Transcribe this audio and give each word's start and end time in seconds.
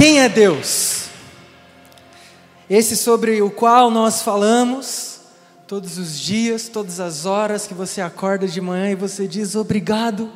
Quem 0.00 0.18
é 0.18 0.30
Deus? 0.30 1.10
Esse 2.70 2.96
sobre 2.96 3.42
o 3.42 3.50
qual 3.50 3.90
nós 3.90 4.22
falamos 4.22 5.20
todos 5.66 5.98
os 5.98 6.18
dias, 6.18 6.68
todas 6.68 6.98
as 6.98 7.26
horas 7.26 7.66
que 7.66 7.74
você 7.74 8.00
acorda 8.00 8.48
de 8.48 8.62
manhã 8.62 8.92
e 8.92 8.94
você 8.94 9.28
diz 9.28 9.54
obrigado, 9.54 10.30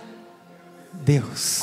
Deus. 0.93 1.63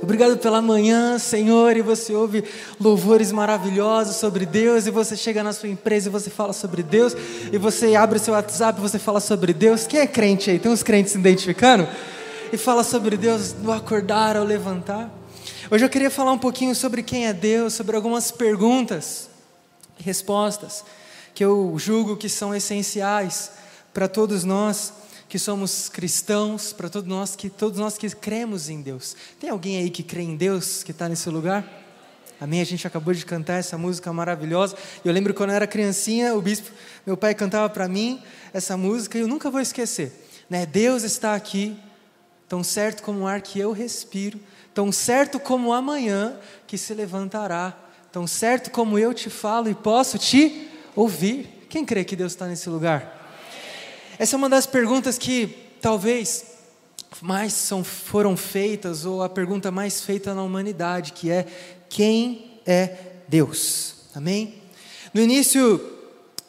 Obrigado 0.00 0.38
pela 0.38 0.62
manhã, 0.62 1.18
Senhor, 1.18 1.76
e 1.76 1.82
você 1.82 2.14
ouve 2.14 2.42
louvores 2.80 3.30
maravilhosos 3.30 4.16
sobre 4.16 4.46
Deus, 4.46 4.86
e 4.86 4.90
você 4.90 5.14
chega 5.14 5.42
na 5.42 5.52
sua 5.52 5.68
empresa 5.68 6.08
e 6.08 6.10
você 6.10 6.30
fala 6.30 6.54
sobre 6.54 6.82
Deus, 6.82 7.14
e 7.52 7.58
você 7.58 7.94
abre 7.94 8.16
o 8.16 8.20
seu 8.20 8.32
WhatsApp 8.32 8.78
e 8.78 8.82
você 8.82 8.98
fala 8.98 9.20
sobre 9.20 9.52
Deus. 9.52 9.86
Quem 9.86 10.00
é 10.00 10.06
crente 10.06 10.50
aí? 10.50 10.58
Tem 10.58 10.72
uns 10.72 10.82
crentes 10.82 11.12
se 11.12 11.18
identificando? 11.18 11.86
E 12.50 12.56
fala 12.56 12.82
sobre 12.82 13.14
Deus 13.18 13.54
no 13.62 13.70
acordar, 13.70 14.38
ao 14.38 14.44
levantar. 14.44 15.21
Hoje 15.72 15.86
eu 15.86 15.88
queria 15.88 16.10
falar 16.10 16.32
um 16.32 16.38
pouquinho 16.38 16.74
sobre 16.74 17.02
quem 17.02 17.26
é 17.26 17.32
Deus, 17.32 17.72
sobre 17.72 17.96
algumas 17.96 18.30
perguntas 18.30 19.30
e 19.98 20.02
respostas 20.02 20.84
que 21.34 21.42
eu 21.42 21.74
julgo 21.78 22.14
que 22.14 22.28
são 22.28 22.54
essenciais 22.54 23.52
para 23.90 24.06
todos 24.06 24.44
nós 24.44 24.92
que 25.30 25.38
somos 25.38 25.88
cristãos, 25.88 26.74
para 26.74 26.90
todos 26.90 27.08
nós 27.08 27.34
que 27.34 27.48
todos 27.48 27.78
nós 27.78 27.96
que 27.96 28.06
cremos 28.10 28.68
em 28.68 28.82
Deus. 28.82 29.16
Tem 29.40 29.48
alguém 29.48 29.78
aí 29.78 29.88
que 29.88 30.02
crê 30.02 30.20
em 30.20 30.36
Deus 30.36 30.82
que 30.82 30.90
está 30.90 31.08
nesse 31.08 31.30
lugar? 31.30 31.66
Amém? 32.38 32.60
A 32.60 32.66
gente 32.66 32.86
acabou 32.86 33.14
de 33.14 33.24
cantar 33.24 33.54
essa 33.54 33.78
música 33.78 34.12
maravilhosa. 34.12 34.76
Eu 35.02 35.10
lembro 35.10 35.32
quando 35.32 35.52
eu 35.52 35.56
era 35.56 35.66
criancinha, 35.66 36.34
o 36.34 36.42
bispo, 36.42 36.70
meu 37.06 37.16
pai 37.16 37.34
cantava 37.34 37.70
para 37.70 37.88
mim 37.88 38.22
essa 38.52 38.76
música 38.76 39.16
e 39.16 39.22
eu 39.22 39.26
nunca 39.26 39.50
vou 39.50 39.58
esquecer. 39.62 40.12
Né? 40.50 40.66
Deus 40.66 41.02
está 41.02 41.34
aqui, 41.34 41.74
tão 42.46 42.62
certo 42.62 43.02
como 43.02 43.20
o 43.20 43.26
ar 43.26 43.40
que 43.40 43.58
eu 43.58 43.72
respiro, 43.72 44.38
tão 44.74 44.90
certo 44.90 45.38
como 45.38 45.72
amanhã 45.72 46.36
que 46.66 46.78
se 46.78 46.94
levantará, 46.94 47.76
tão 48.10 48.26
certo 48.26 48.70
como 48.70 48.98
eu 48.98 49.12
te 49.12 49.30
falo 49.30 49.68
e 49.68 49.74
posso 49.74 50.18
te 50.18 50.68
ouvir. 50.94 51.66
Quem 51.68 51.84
crê 51.84 52.04
que 52.04 52.16
Deus 52.16 52.32
está 52.32 52.46
nesse 52.46 52.68
lugar? 52.68 53.20
Essa 54.18 54.36
é 54.36 54.38
uma 54.38 54.48
das 54.48 54.66
perguntas 54.66 55.18
que 55.18 55.46
talvez 55.80 56.44
mais 57.20 57.52
são, 57.52 57.84
foram 57.84 58.36
feitas, 58.36 59.04
ou 59.04 59.22
a 59.22 59.28
pergunta 59.28 59.70
mais 59.70 60.00
feita 60.00 60.34
na 60.34 60.42
humanidade, 60.42 61.12
que 61.12 61.30
é: 61.30 61.46
quem 61.88 62.60
é 62.66 62.96
Deus? 63.28 63.94
Amém? 64.14 64.62
No 65.12 65.20
início 65.20 65.80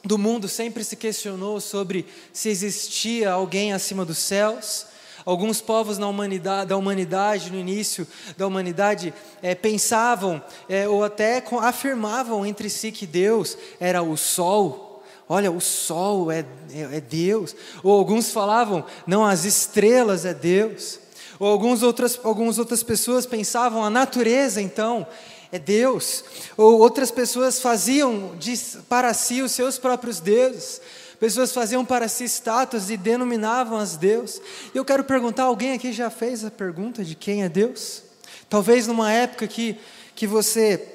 do 0.04 0.18
mundo 0.18 0.48
sempre 0.48 0.84
se 0.84 0.96
questionou 0.96 1.62
sobre 1.62 2.06
se 2.32 2.50
existia 2.50 3.32
alguém 3.32 3.74
acima 3.74 4.04
dos 4.04 4.18
céus. 4.18 4.88
Alguns 5.26 5.62
povos 5.62 5.98
humanidade, 5.98 6.70
da 6.70 6.78
humanidade, 6.78 7.52
no 7.52 7.58
início 7.58 8.08
da 8.38 8.46
humanidade, 8.46 9.14
é, 9.42 9.56
pensavam 9.56 10.42
é, 10.68 10.88
ou 10.88 11.04
até 11.04 11.44
afirmavam 11.62 12.46
entre 12.46 12.70
si 12.70 12.92
que 12.92 13.06
Deus 13.06 13.58
era 13.80 14.04
o 14.04 14.18
sol, 14.18 14.94
olha, 15.28 15.52
o 15.52 15.62
sol 15.62 16.32
é, 16.32 16.46
é, 16.72 16.98
é, 16.98 17.02
Deus. 17.02 17.56
Ou 17.82 17.98
alguns 17.98 18.32
falavam, 18.32 18.86
não, 19.08 19.26
as 19.26 19.46
estrelas 19.46 20.26
é 20.26 20.34
Deus. 20.34 21.00
Ou 21.40 21.48
alguns 21.48 21.82
outras, 21.84 22.20
algumas 22.24 22.60
outras 22.60 22.84
pessoas 22.84 23.26
pensavam, 23.26 23.84
a 23.84 23.90
natureza 23.90 24.62
então 24.62 25.06
é 25.52 25.58
Deus. 25.58 26.24
Ou 26.56 26.80
outras 26.80 27.12
pessoas 27.12 27.60
faziam 27.60 28.36
de, 28.38 28.56
para 28.88 29.14
si 29.14 29.42
os 29.42 29.52
seus 29.52 29.78
próprios 29.78 30.20
deuses. 30.20 30.82
Pessoas 31.24 31.54
faziam 31.54 31.86
para 31.86 32.10
si 32.10 32.26
estátuas 32.26 32.90
e 32.90 32.98
denominavam 32.98 33.78
as 33.78 33.96
Deus. 33.96 34.42
E 34.76 34.78
eu 34.78 34.84
quero 34.84 35.06
perguntar: 35.06 35.44
alguém 35.44 35.72
aqui 35.72 35.94
já 35.94 36.10
fez 36.10 36.44
a 36.44 36.52
pergunta 36.52 37.02
de 37.02 37.16
quem 37.16 37.44
é 37.44 37.48
Deus? 37.48 38.04
Talvez 38.50 38.88
numa 38.88 39.10
época 39.10 39.48
que, 39.48 39.80
que 40.14 40.28
você 40.28 40.86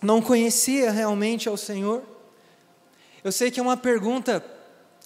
não 0.00 0.22
conhecia 0.22 0.90
realmente 0.90 1.46
ao 1.46 1.58
Senhor. 1.58 2.02
Eu 3.22 3.30
sei 3.30 3.50
que 3.50 3.60
é 3.60 3.62
uma 3.62 3.76
pergunta 3.76 4.42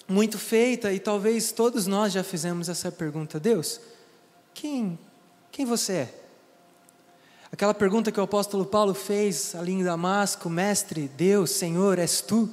muito 0.07 0.39
feita 0.39 0.93
e 0.93 1.01
talvez 1.01 1.51
todos 1.51 1.89
nós 1.89 2.13
já 2.13 2.23
fizemos 2.23 2.69
essa 2.69 2.93
pergunta. 2.93 3.41
Deus, 3.41 3.81
quem, 4.55 4.97
quem 5.51 5.67
você 5.67 5.93
é? 5.95 6.15
Aquela 7.51 7.75
pergunta 7.75 8.13
que 8.13 8.21
o 8.21 8.23
apóstolo 8.23 8.65
Paulo 8.65 8.95
fez 8.95 9.53
ali 9.57 9.73
em 9.73 9.83
Damasco, 9.83 10.49
mestre, 10.49 11.11
Deus, 11.17 11.51
Senhor, 11.51 11.99
és 11.99 12.21
tu? 12.21 12.49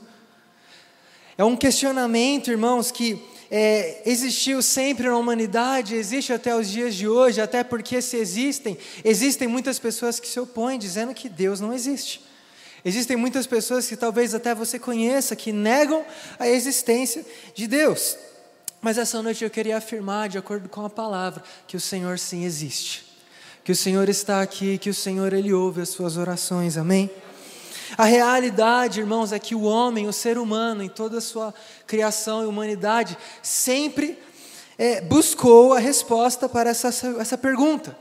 É 1.38 1.44
um 1.44 1.56
questionamento, 1.56 2.50
irmãos, 2.50 2.90
que 2.90 3.22
é, 3.52 4.02
existiu 4.06 4.62
sempre 4.62 5.08
na 5.08 5.16
humanidade, 5.16 5.96
existe 5.96 6.34
até 6.34 6.56
os 6.56 6.68
dias 6.68 6.96
de 6.96 7.08
hoje, 7.08 7.40
até 7.40 7.64
porque 7.64 8.02
se 8.02 8.18
existem, 8.18 8.78
existem 9.04 9.48
muitas 9.48 9.78
pessoas 9.78 10.20
que 10.20 10.28
se 10.28 10.40
opõem, 10.40 10.80
dizendo 10.80 11.14
que 11.14 11.30
Deus 11.30 11.60
não 11.60 11.74
existe. 11.74 12.26
Existem 12.84 13.16
muitas 13.16 13.46
pessoas 13.46 13.88
que 13.88 13.96
talvez 13.96 14.34
até 14.34 14.56
você 14.56 14.80
conheça 14.80 15.36
que 15.36 15.52
negam 15.52 16.04
a 16.40 16.48
existência 16.48 17.26
de 17.54 17.68
Deus. 17.68 18.18
Mas 18.82 18.98
essa 18.98 19.22
noite 19.22 19.44
eu 19.44 19.50
queria 19.50 19.78
afirmar, 19.78 20.30
de 20.30 20.38
acordo 20.38 20.68
com 20.70 20.86
a 20.86 20.90
palavra, 20.90 21.44
que 21.68 21.78
o 21.78 21.82
Senhor 21.82 22.18
sim 22.18 22.46
existe. 22.46 23.06
Que 23.64 23.72
o 23.72 23.76
Senhor 23.76 24.08
está 24.10 24.42
aqui, 24.42 24.78
que 24.78 24.90
o 24.90 24.94
Senhor 24.94 25.34
ele 25.34 25.54
ouve 25.54 25.82
as 25.82 25.90
suas 25.90 26.18
orações. 26.18 26.78
Amém. 26.78 27.12
A 27.96 28.06
realidade, 28.06 29.00
irmãos, 29.00 29.32
é 29.32 29.40
que 29.40 29.54
o 29.54 29.62
homem, 29.62 30.08
o 30.08 30.14
ser 30.14 30.38
humano, 30.38 30.82
em 30.82 30.90
toda 30.90 31.20
a 31.20 31.22
sua 31.22 31.54
criação 31.86 32.44
e 32.44 32.48
humanidade, 32.48 33.18
sempre 33.42 34.18
é, 34.78 35.02
buscou 35.02 35.74
a 35.74 35.80
resposta 35.80 36.50
para 36.50 36.72
essa, 36.72 36.88
essa 37.20 37.38
pergunta 37.38 37.96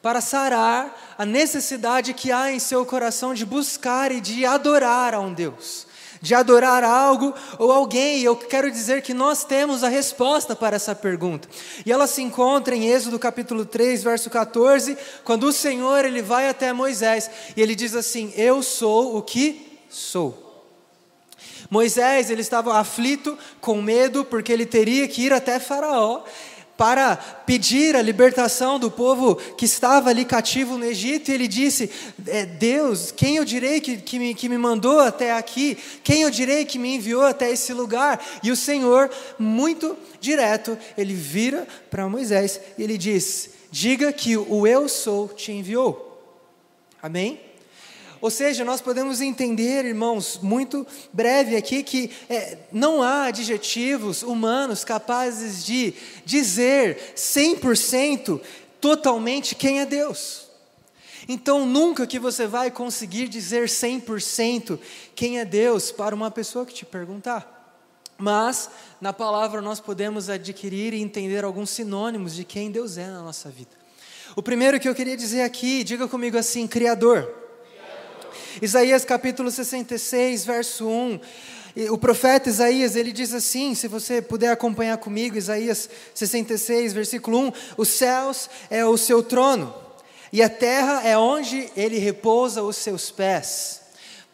para 0.00 0.20
sarar 0.20 1.16
a 1.18 1.26
necessidade 1.26 2.14
que 2.14 2.30
há 2.30 2.52
em 2.52 2.60
seu 2.60 2.86
coração 2.86 3.34
de 3.34 3.44
buscar 3.44 4.12
e 4.12 4.20
de 4.20 4.46
adorar 4.46 5.14
a 5.14 5.20
um 5.20 5.34
Deus, 5.34 5.86
de 6.20 6.34
adorar 6.34 6.84
algo 6.84 7.34
ou 7.58 7.72
alguém. 7.72 8.22
Eu 8.22 8.36
quero 8.36 8.70
dizer 8.70 9.02
que 9.02 9.14
nós 9.14 9.44
temos 9.44 9.84
a 9.84 9.88
resposta 9.88 10.54
para 10.54 10.76
essa 10.76 10.94
pergunta. 10.94 11.48
E 11.84 11.92
ela 11.92 12.06
se 12.06 12.22
encontra 12.22 12.74
em 12.74 12.86
Êxodo 12.86 13.18
capítulo 13.18 13.64
3, 13.64 14.02
verso 14.02 14.30
14, 14.30 14.96
quando 15.24 15.44
o 15.44 15.52
Senhor 15.52 16.04
ele 16.04 16.22
vai 16.22 16.48
até 16.48 16.72
Moisés 16.72 17.30
e 17.56 17.62
ele 17.62 17.74
diz 17.74 17.94
assim: 17.94 18.32
"Eu 18.36 18.62
sou 18.62 19.16
o 19.16 19.22
que 19.22 19.80
sou". 19.88 20.44
Moisés, 21.68 22.30
ele 22.30 22.42
estava 22.42 22.78
aflito, 22.78 23.36
com 23.60 23.82
medo, 23.82 24.24
porque 24.24 24.52
ele 24.52 24.66
teria 24.66 25.08
que 25.08 25.22
ir 25.22 25.32
até 25.32 25.58
Faraó 25.58 26.22
para 26.76 27.16
pedir 27.16 27.96
a 27.96 28.02
libertação 28.02 28.78
do 28.78 28.90
povo 28.90 29.36
que 29.36 29.64
estava 29.64 30.10
ali 30.10 30.24
cativo 30.24 30.76
no 30.76 30.84
Egito, 30.84 31.30
e 31.30 31.34
ele 31.34 31.48
disse: 31.48 31.90
é, 32.26 32.44
Deus, 32.44 33.10
quem 33.10 33.36
eu 33.36 33.44
direi 33.44 33.80
que, 33.80 33.96
que, 33.96 34.18
me, 34.18 34.34
que 34.34 34.48
me 34.48 34.58
mandou 34.58 35.00
até 35.00 35.32
aqui? 35.32 35.78
Quem 36.04 36.22
eu 36.22 36.30
direi 36.30 36.64
que 36.64 36.78
me 36.78 36.96
enviou 36.96 37.22
até 37.22 37.50
esse 37.50 37.72
lugar? 37.72 38.22
E 38.42 38.50
o 38.50 38.56
Senhor, 38.56 39.10
muito 39.38 39.96
direto, 40.20 40.76
ele 40.98 41.14
vira 41.14 41.66
para 41.90 42.08
Moisés 42.08 42.60
e 42.76 42.82
ele 42.82 42.98
diz: 42.98 43.50
Diga 43.70 44.12
que 44.12 44.36
o 44.36 44.66
eu 44.66 44.88
sou 44.88 45.28
te 45.28 45.52
enviou. 45.52 46.02
Amém? 47.02 47.45
Ou 48.26 48.30
seja, 48.30 48.64
nós 48.64 48.80
podemos 48.80 49.20
entender, 49.20 49.84
irmãos, 49.84 50.40
muito 50.42 50.84
breve 51.12 51.54
aqui, 51.54 51.80
que 51.84 52.10
é, 52.28 52.58
não 52.72 53.00
há 53.00 53.26
adjetivos 53.26 54.24
humanos 54.24 54.82
capazes 54.82 55.64
de 55.64 55.94
dizer 56.24 57.14
100% 57.14 58.40
totalmente 58.80 59.54
quem 59.54 59.78
é 59.78 59.86
Deus. 59.86 60.48
Então, 61.28 61.64
nunca 61.64 62.04
que 62.04 62.18
você 62.18 62.48
vai 62.48 62.68
conseguir 62.68 63.28
dizer 63.28 63.68
100% 63.68 64.76
quem 65.14 65.38
é 65.38 65.44
Deus 65.44 65.92
para 65.92 66.12
uma 66.12 66.28
pessoa 66.28 66.66
que 66.66 66.74
te 66.74 66.84
perguntar. 66.84 67.78
Mas, 68.18 68.68
na 69.00 69.12
palavra, 69.12 69.62
nós 69.62 69.78
podemos 69.78 70.28
adquirir 70.28 70.92
e 70.94 71.00
entender 71.00 71.44
alguns 71.44 71.70
sinônimos 71.70 72.34
de 72.34 72.44
quem 72.44 72.72
Deus 72.72 72.98
é 72.98 73.06
na 73.06 73.22
nossa 73.22 73.48
vida. 73.50 73.70
O 74.34 74.42
primeiro 74.42 74.80
que 74.80 74.88
eu 74.88 74.96
queria 74.96 75.16
dizer 75.16 75.42
aqui, 75.42 75.84
diga 75.84 76.08
comigo 76.08 76.36
assim: 76.36 76.66
Criador. 76.66 77.45
Isaías 78.60 79.04
capítulo 79.04 79.50
66, 79.50 80.46
verso 80.46 80.88
1. 80.88 81.20
O 81.90 81.98
profeta 81.98 82.48
Isaías, 82.48 82.96
ele 82.96 83.12
diz 83.12 83.34
assim, 83.34 83.74
se 83.74 83.86
você 83.86 84.22
puder 84.22 84.50
acompanhar 84.50 84.96
comigo, 84.96 85.36
Isaías 85.36 85.90
66, 86.14 86.94
versículo 86.94 87.38
1: 87.48 87.52
Os 87.76 87.88
céus 87.88 88.48
é 88.70 88.82
o 88.84 88.96
seu 88.96 89.22
trono, 89.22 89.74
e 90.32 90.42
a 90.42 90.48
terra 90.48 91.06
é 91.06 91.18
onde 91.18 91.70
ele 91.76 91.98
repousa 91.98 92.62
os 92.62 92.76
seus 92.76 93.10
pés. 93.10 93.82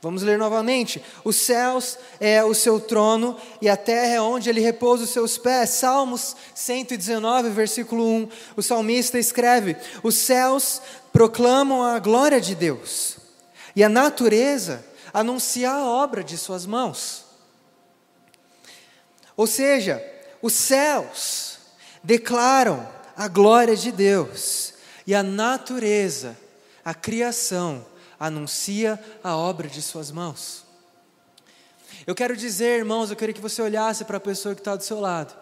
Vamos 0.01 0.23
ler 0.23 0.39
novamente. 0.39 1.03
Os 1.25 1.37
céus 1.37 1.99
é 2.21 2.43
o 2.45 2.55
seu 2.55 2.81
trono 2.81 3.37
e 3.61 3.69
a 3.69 3.77
terra 3.77 4.15
é 4.15 4.21
onde 4.21 4.51
ele 4.51 4.61
repousa 4.61 5.05
os 5.05 5.11
seus 5.11 5.39
pés. 5.39 5.71
Salmos 5.71 6.35
119, 6.57 7.51
versículo 7.51 8.05
1. 8.05 8.29
O 8.57 8.63
salmista 8.63 9.17
escreve: 9.17 9.77
Os 10.03 10.17
céus 10.17 10.83
proclamam 11.13 11.85
a 11.85 12.01
glória 12.01 12.41
de 12.41 12.57
Deus 12.57 13.22
e 13.75 13.83
a 13.83 13.89
natureza 13.89 14.85
anuncia 15.13 15.71
a 15.71 15.85
obra 15.85 16.23
de 16.23 16.37
suas 16.39 16.67
mãos. 16.67 17.25
Ou 19.37 19.47
seja, 19.47 20.03
os 20.41 20.53
céus 20.53 21.59
declaram 22.03 22.89
a 23.17 23.29
glória 23.29 23.77
de 23.77 23.93
Deus 23.93 24.75
e 25.07 25.15
a 25.15 25.23
natureza, 25.23 26.37
a 26.85 26.95
criação, 26.95 27.85
anuncia 28.19 29.03
a 29.23 29.37
obra 29.37 29.69
de 29.69 29.83
suas 29.83 30.11
mãos. 30.11 30.65
Eu 32.07 32.15
quero 32.15 32.37
dizer, 32.37 32.79
irmãos, 32.79 33.11
eu 33.11 33.17
queria 33.17 33.35
que 33.35 33.41
você 33.41 33.63
olhasse 33.63 34.05
para 34.05 34.17
a 34.17 34.21
pessoa 34.21 34.55
que 34.55 34.61
está 34.61 34.77
do 34.77 34.83
seu 34.83 35.01
lado. 35.01 35.35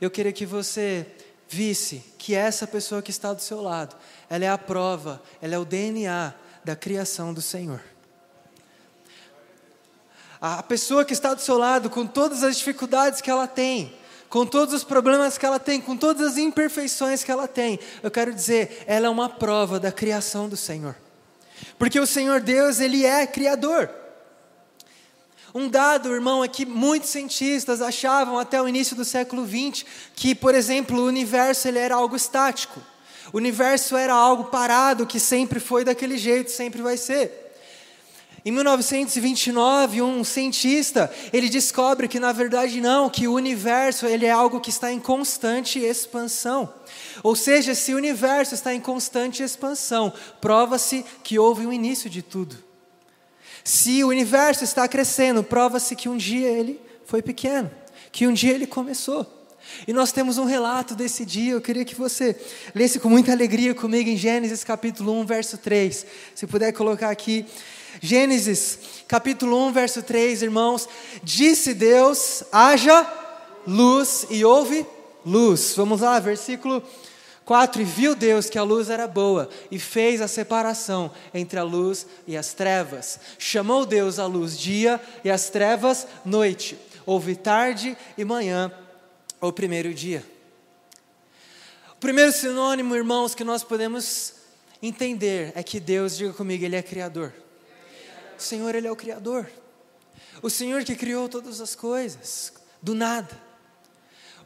Eu 0.00 0.10
queria 0.10 0.32
que 0.32 0.44
você 0.44 1.06
visse 1.48 2.04
que 2.18 2.34
essa 2.34 2.66
pessoa 2.66 3.02
que 3.02 3.10
está 3.10 3.32
do 3.32 3.40
seu 3.40 3.60
lado, 3.60 3.96
ela 4.28 4.44
é 4.44 4.48
a 4.48 4.58
prova, 4.58 5.22
ela 5.40 5.54
é 5.54 5.58
o 5.58 5.64
DNA 5.64 6.34
da 6.64 6.74
criação 6.74 7.34
do 7.34 7.42
Senhor. 7.42 7.80
A 10.40 10.62
pessoa 10.62 11.04
que 11.04 11.12
está 11.12 11.34
do 11.34 11.40
seu 11.40 11.56
lado, 11.56 11.88
com 11.88 12.06
todas 12.06 12.42
as 12.42 12.56
dificuldades 12.56 13.20
que 13.20 13.30
ela 13.30 13.46
tem, 13.46 13.94
com 14.28 14.44
todos 14.44 14.74
os 14.74 14.84
problemas 14.84 15.38
que 15.38 15.46
ela 15.46 15.60
tem, 15.60 15.80
com 15.80 15.96
todas 15.96 16.32
as 16.32 16.36
imperfeições 16.36 17.22
que 17.22 17.30
ela 17.30 17.46
tem, 17.46 17.78
eu 18.02 18.10
quero 18.10 18.32
dizer, 18.32 18.82
ela 18.86 19.06
é 19.06 19.10
uma 19.10 19.28
prova 19.28 19.78
da 19.78 19.92
criação 19.92 20.48
do 20.48 20.56
Senhor. 20.56 20.96
Porque 21.78 22.00
o 22.00 22.06
Senhor 22.06 22.40
Deus, 22.40 22.80
Ele 22.80 23.06
é 23.06 23.26
Criador. 23.26 23.88
Um 25.54 25.68
dado, 25.68 26.12
irmão, 26.12 26.42
é 26.42 26.48
que 26.48 26.66
muitos 26.66 27.10
cientistas 27.10 27.80
achavam 27.80 28.38
até 28.38 28.60
o 28.60 28.66
início 28.66 28.96
do 28.96 29.04
século 29.04 29.46
XX 29.46 29.84
que, 30.16 30.34
por 30.34 30.52
exemplo, 30.52 31.00
o 31.00 31.06
universo 31.06 31.68
ele 31.68 31.78
era 31.78 31.94
algo 31.94 32.16
estático. 32.16 32.82
O 33.32 33.36
universo 33.38 33.96
era 33.96 34.14
algo 34.14 34.44
parado, 34.44 35.06
que 35.06 35.18
sempre 35.18 35.58
foi 35.60 35.84
daquele 35.84 36.18
jeito, 36.18 36.50
sempre 36.50 36.82
vai 36.82 36.96
ser. 36.96 37.44
Em 38.46 38.50
1929, 38.50 40.02
um 40.02 40.22
cientista, 40.22 41.10
ele 41.32 41.48
descobre 41.48 42.06
que 42.06 42.20
na 42.20 42.30
verdade 42.30 42.78
não, 42.78 43.08
que 43.08 43.26
o 43.26 43.32
universo 43.32 44.04
ele 44.04 44.26
é 44.26 44.30
algo 44.30 44.60
que 44.60 44.68
está 44.68 44.92
em 44.92 45.00
constante 45.00 45.78
expansão. 45.78 46.72
Ou 47.22 47.34
seja, 47.34 47.74
se 47.74 47.94
o 47.94 47.96
universo 47.96 48.54
está 48.54 48.74
em 48.74 48.80
constante 48.80 49.42
expansão, 49.42 50.12
prova-se 50.42 51.06
que 51.22 51.38
houve 51.38 51.66
um 51.66 51.72
início 51.72 52.10
de 52.10 52.20
tudo. 52.20 52.62
Se 53.64 54.04
o 54.04 54.08
universo 54.08 54.62
está 54.62 54.86
crescendo, 54.86 55.42
prova-se 55.42 55.96
que 55.96 56.06
um 56.06 56.16
dia 56.18 56.48
ele 56.48 56.78
foi 57.06 57.22
pequeno, 57.22 57.70
que 58.12 58.26
um 58.26 58.32
dia 58.34 58.52
ele 58.52 58.66
começou. 58.66 59.26
E 59.86 59.92
nós 59.92 60.12
temos 60.12 60.38
um 60.38 60.44
relato 60.44 60.94
desse 60.94 61.24
dia, 61.24 61.52
eu 61.52 61.60
queria 61.60 61.84
que 61.84 61.94
você 61.94 62.36
lesse 62.74 62.98
com 62.98 63.08
muita 63.08 63.32
alegria 63.32 63.74
comigo 63.74 64.08
em 64.08 64.16
Gênesis 64.16 64.64
capítulo 64.64 65.12
1, 65.20 65.26
verso 65.26 65.58
3. 65.58 66.06
Se 66.34 66.46
puder 66.46 66.72
colocar 66.72 67.10
aqui. 67.10 67.46
Gênesis 68.00 68.78
capítulo 69.06 69.66
1, 69.68 69.72
verso 69.72 70.02
3, 70.02 70.42
irmãos. 70.42 70.88
Disse 71.22 71.74
Deus: 71.74 72.42
haja 72.50 73.06
luz 73.66 74.26
e 74.30 74.44
houve 74.44 74.86
luz. 75.24 75.74
Vamos 75.76 76.00
lá, 76.00 76.18
versículo 76.18 76.82
4: 77.44 77.82
E 77.82 77.84
viu 77.84 78.14
Deus 78.14 78.48
que 78.48 78.58
a 78.58 78.62
luz 78.62 78.90
era 78.90 79.06
boa, 79.06 79.48
e 79.70 79.78
fez 79.78 80.20
a 80.20 80.28
separação 80.28 81.10
entre 81.32 81.58
a 81.58 81.62
luz 81.62 82.06
e 82.26 82.36
as 82.36 82.52
trevas. 82.52 83.20
Chamou 83.38 83.84
Deus 83.84 84.18
a 84.18 84.26
luz 84.26 84.58
dia 84.58 85.00
e 85.22 85.30
as 85.30 85.50
trevas 85.50 86.06
noite. 86.24 86.78
Houve 87.06 87.36
tarde 87.36 87.96
e 88.16 88.24
manhã, 88.24 88.72
o 89.40 89.52
primeiro 89.52 89.92
dia. 89.92 90.24
O 91.92 91.96
primeiro 91.96 92.32
sinônimo, 92.32 92.94
irmãos, 92.94 93.34
que 93.34 93.44
nós 93.44 93.64
podemos 93.64 94.34
entender 94.82 95.52
é 95.54 95.62
que 95.62 95.80
Deus, 95.80 96.16
diga 96.16 96.32
comigo, 96.32 96.64
Ele 96.64 96.76
é 96.76 96.82
Criador. 96.82 97.32
O 98.38 98.42
Senhor, 98.42 98.74
Ele 98.74 98.86
é 98.86 98.92
o 98.92 98.96
Criador. 98.96 99.50
O 100.42 100.50
Senhor 100.50 100.84
que 100.84 100.94
criou 100.94 101.28
todas 101.28 101.60
as 101.60 101.74
coisas, 101.74 102.52
do 102.82 102.94
nada. 102.94 103.40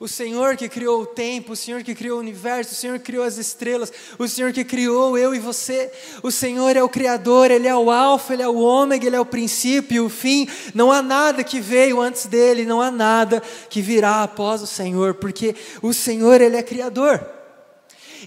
O 0.01 0.07
Senhor 0.07 0.57
que 0.57 0.69
criou 0.69 1.03
o 1.03 1.07
tempo, 1.07 1.53
o 1.53 1.57
Senhor 1.57 1.83
que 1.83 1.93
criou 1.93 2.19
o 2.19 2.21
universo, 2.21 2.73
o 2.73 2.77
Senhor 2.77 2.99
que 2.99 3.07
criou 3.07 3.25
as 3.25 3.37
estrelas, 3.37 3.93
o 4.17 4.29
Senhor 4.29 4.53
que 4.53 4.65
criou 4.65 5.19
eu 5.19 5.35
e 5.35 5.41
você. 5.41 5.91
O 6.23 6.31
Senhor 6.31 6.77
é 6.77 6.83
o 6.83 6.89
Criador, 6.89 7.51
Ele 7.51 7.67
é 7.67 7.75
o 7.75 7.91
Alfa, 7.91 8.33
Ele 8.33 8.43
é 8.43 8.49
o 8.49 8.59
Ômega, 8.59 9.05
Ele 9.05 9.17
é 9.17 9.21
o 9.21 9.27
princípio 9.27 10.07
o 10.07 10.09
fim. 10.09 10.49
Não 10.73 10.93
há 10.93 11.03
nada 11.03 11.43
que 11.43 11.61
veio 11.61 12.01
antes 12.01 12.27
dele, 12.27 12.65
não 12.65 12.81
há 12.81 12.93
nada 12.93 13.43
que 13.69 13.83
virá 13.83 14.23
após 14.23 14.63
o 14.63 14.67
Senhor, 14.69 15.15
porque 15.15 15.57
o 15.83 15.93
Senhor, 15.93 16.41
Ele 16.41 16.57
é 16.57 16.63
Criador. 16.63 17.25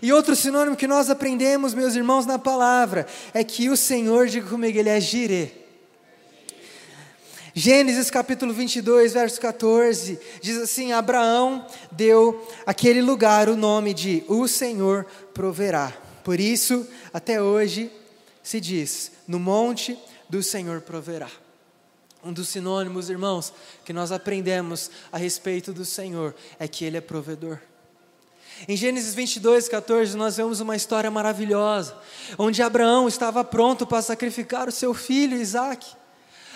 E 0.02 0.12
outro 0.12 0.36
sinônimo 0.36 0.76
que 0.76 0.88
nós 0.88 1.10
aprendemos, 1.10 1.74
meus 1.74 1.96
irmãos, 1.96 2.26
na 2.26 2.38
palavra, 2.38 3.08
é 3.34 3.44
que 3.46 3.70
o 3.70 3.78
Senhor, 3.78 4.28
diga 4.28 4.50
comigo, 4.50 4.78
Ele 4.78 4.90
é 4.90 5.00
Jireh. 5.00 5.61
Gênesis 7.54 8.10
capítulo 8.10 8.54
22, 8.54 9.12
verso 9.12 9.42
14, 9.42 10.18
diz 10.42 10.58
assim: 10.58 10.94
Abraão 10.94 11.66
deu 11.92 12.48
aquele 12.66 13.02
lugar 13.02 13.50
o 13.50 13.58
nome 13.58 13.94
de 13.94 14.24
O 14.30 14.48
Senhor 14.48 15.06
proverá. 15.34 15.94
Por 16.24 16.40
isso, 16.40 16.88
até 17.14 17.42
hoje, 17.42 17.92
se 18.42 18.62
diz: 18.62 19.12
No 19.28 19.38
monte 19.38 20.00
do 20.30 20.42
Senhor 20.42 20.80
proverá. 20.82 21.30
Um 22.24 22.32
dos 22.32 22.50
sinônimos, 22.50 23.10
irmãos, 23.10 23.52
que 23.84 23.92
nós 23.92 24.12
aprendemos 24.14 24.90
a 25.12 25.18
respeito 25.18 25.74
do 25.74 25.84
Senhor 25.84 26.34
é 26.58 26.68
que 26.68 26.86
Ele 26.86 26.98
é 26.98 27.02
provedor. 27.02 27.60
Em 28.68 28.78
Gênesis 28.78 29.14
22, 29.14 29.68
14, 29.68 30.16
nós 30.16 30.38
vemos 30.38 30.60
uma 30.60 30.76
história 30.76 31.10
maravilhosa, 31.12 31.98
onde 32.38 32.62
Abraão 32.62 33.08
estava 33.08 33.44
pronto 33.44 33.88
para 33.88 34.02
sacrificar 34.02 34.70
o 34.70 34.72
seu 34.72 34.94
filho 34.94 35.36
Isaque. 35.36 36.00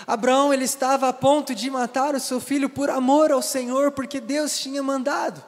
Abraão 0.06 0.54
ele 0.54 0.66
estava 0.66 1.10
a 1.10 1.14
ponto 1.14 1.56
de 1.56 1.70
matar 1.70 2.16
o 2.16 2.20
seu 2.20 2.40
filho 2.40 2.70
por 2.70 2.90
amor 2.90 3.32
ao 3.32 3.42
Senhor, 3.42 3.92
porque 3.92 4.20
Deus 4.20 4.60
tinha 4.60 4.84
mandado. 4.84 5.44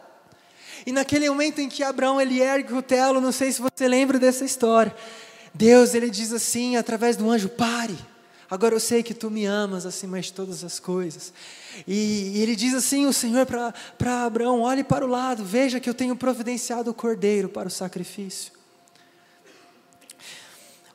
E 0.85 0.91
naquele 0.91 1.29
momento 1.29 1.59
em 1.59 1.67
que 1.67 1.83
Abraão 1.83 2.19
ele 2.19 2.39
ergue 2.39 2.73
o 2.73 2.81
telo, 2.81 3.19
não 3.19 3.31
sei 3.31 3.51
se 3.51 3.61
você 3.61 3.87
lembra 3.87 4.17
dessa 4.17 4.45
história. 4.45 4.95
Deus 5.53 5.93
ele 5.93 6.09
diz 6.09 6.31
assim 6.31 6.75
através 6.75 7.17
do 7.17 7.29
anjo: 7.29 7.49
"Pare. 7.49 7.97
Agora 8.49 8.73
eu 8.73 8.79
sei 8.79 9.03
que 9.03 9.13
tu 9.13 9.29
me 9.29 9.45
amas 9.45 9.85
acima 9.85 10.19
de 10.21 10.31
todas 10.31 10.63
as 10.63 10.79
coisas". 10.79 11.33
E, 11.85 12.31
e 12.35 12.41
ele 12.41 12.55
diz 12.55 12.73
assim 12.73 13.05
o 13.05 13.13
Senhor 13.13 13.45
para 13.45 14.25
Abraão: 14.25 14.61
"Olhe 14.61 14.83
para 14.83 15.05
o 15.05 15.09
lado, 15.09 15.43
veja 15.43 15.79
que 15.79 15.89
eu 15.89 15.93
tenho 15.93 16.15
providenciado 16.15 16.91
o 16.91 16.93
cordeiro 16.93 17.49
para 17.49 17.67
o 17.67 17.71
sacrifício". 17.71 18.56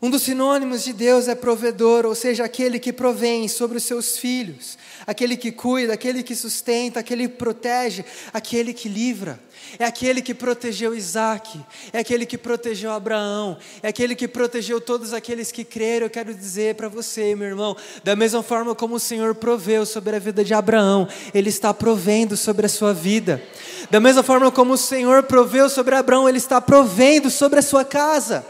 Um 0.05 0.11
dos 0.11 0.23
sinônimos 0.23 0.83
de 0.83 0.93
Deus 0.93 1.29
é 1.29 1.35
provedor, 1.37 2.05
ou 2.05 2.15
seja, 2.17 2.45
aquele 2.45 2.81
que 2.81 2.93
provém 2.93 3.47
sobre 3.47 3.79
os 3.79 3.85
seus 3.85 4.19
filhos, 4.19 4.77
aquele 5.07 5.37
que 5.37 5.53
cuida, 5.53 5.93
aquele 5.93 6.25
que 6.25 6.35
sustenta, 6.35 6.99
aquele 6.99 7.29
que 7.29 7.37
protege, 7.37 8.05
aquele 8.33 8.75
que 8.75 8.89
livra. 8.89 9.39
É 9.79 9.85
aquele 9.85 10.21
que 10.21 10.35
protegeu 10.35 10.93
Isaac, 10.93 11.57
é 11.93 12.01
aquele 12.01 12.27
que 12.27 12.37
protegeu 12.37 12.91
Abraão, 12.91 13.57
é 13.81 13.87
aquele 13.87 14.17
que 14.17 14.27
protegeu 14.27 14.81
todos 14.81 15.13
aqueles 15.13 15.53
que 15.53 15.63
creram. 15.63 16.07
Eu 16.07 16.11
quero 16.11 16.35
dizer 16.35 16.75
para 16.75 16.89
você, 16.89 17.37
meu 17.37 17.47
irmão, 17.47 17.77
da 18.03 18.17
mesma 18.17 18.43
forma 18.43 18.75
como 18.75 18.97
o 18.97 19.01
Senhor 19.01 19.37
proveu 19.37 19.87
sobre 19.87 20.17
a 20.17 20.19
vida 20.19 20.43
de 20.43 20.53
Abraão, 20.53 21.07
Ele 21.33 21.49
está 21.49 21.73
provendo 21.73 22.37
sobre 22.37 22.67
a 22.67 22.69
sua 22.69 22.93
vida. 22.93 23.41
Da 23.89 24.01
mesma 24.01 24.25
forma 24.25 24.51
como 24.51 24.73
o 24.73 24.79
Senhor 24.79 25.23
proveu 25.23 25.69
sobre 25.69 25.95
Abraão, 25.95 26.29
Ele 26.29 26.39
está 26.39 26.61
provendo 26.61 27.31
sobre 27.31 27.61
a 27.61 27.63
sua 27.63 27.85
casa. 27.85 28.45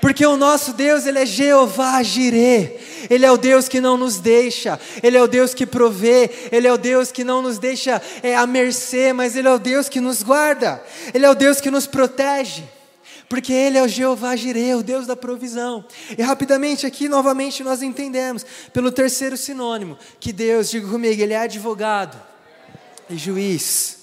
Porque 0.00 0.24
o 0.24 0.36
nosso 0.36 0.72
Deus, 0.72 1.06
Ele 1.06 1.18
é 1.18 1.26
Jeová 1.26 2.02
Jireh. 2.02 2.78
Ele 3.10 3.24
é 3.24 3.32
o 3.32 3.36
Deus 3.36 3.68
que 3.68 3.80
não 3.80 3.96
nos 3.96 4.18
deixa, 4.18 4.78
Ele 5.02 5.16
é 5.16 5.22
o 5.22 5.26
Deus 5.26 5.54
que 5.54 5.66
provê, 5.66 6.30
Ele 6.52 6.66
é 6.66 6.72
o 6.72 6.78
Deus 6.78 7.10
que 7.10 7.24
não 7.24 7.40
nos 7.40 7.58
deixa 7.58 8.00
é, 8.22 8.36
à 8.36 8.46
mercê, 8.46 9.12
mas 9.12 9.36
Ele 9.36 9.48
é 9.48 9.52
o 9.52 9.58
Deus 9.58 9.88
que 9.88 10.00
nos 10.00 10.22
guarda, 10.22 10.82
Ele 11.14 11.24
é 11.24 11.30
o 11.30 11.34
Deus 11.34 11.60
que 11.60 11.70
nos 11.70 11.86
protege. 11.86 12.64
Porque 13.28 13.52
Ele 13.52 13.76
é 13.76 13.82
o 13.82 13.88
Jeová 13.88 14.34
Jireh, 14.34 14.74
o 14.74 14.82
Deus 14.82 15.06
da 15.06 15.14
provisão. 15.14 15.84
E 16.16 16.22
rapidamente 16.22 16.86
aqui, 16.86 17.08
novamente, 17.08 17.62
nós 17.62 17.82
entendemos, 17.82 18.44
pelo 18.72 18.90
terceiro 18.90 19.36
sinônimo, 19.36 19.98
que 20.18 20.32
Deus, 20.32 20.70
diga 20.70 20.88
comigo, 20.88 21.20
Ele 21.20 21.34
é 21.34 21.40
advogado 21.40 22.18
e 23.10 23.16
juiz. 23.16 23.97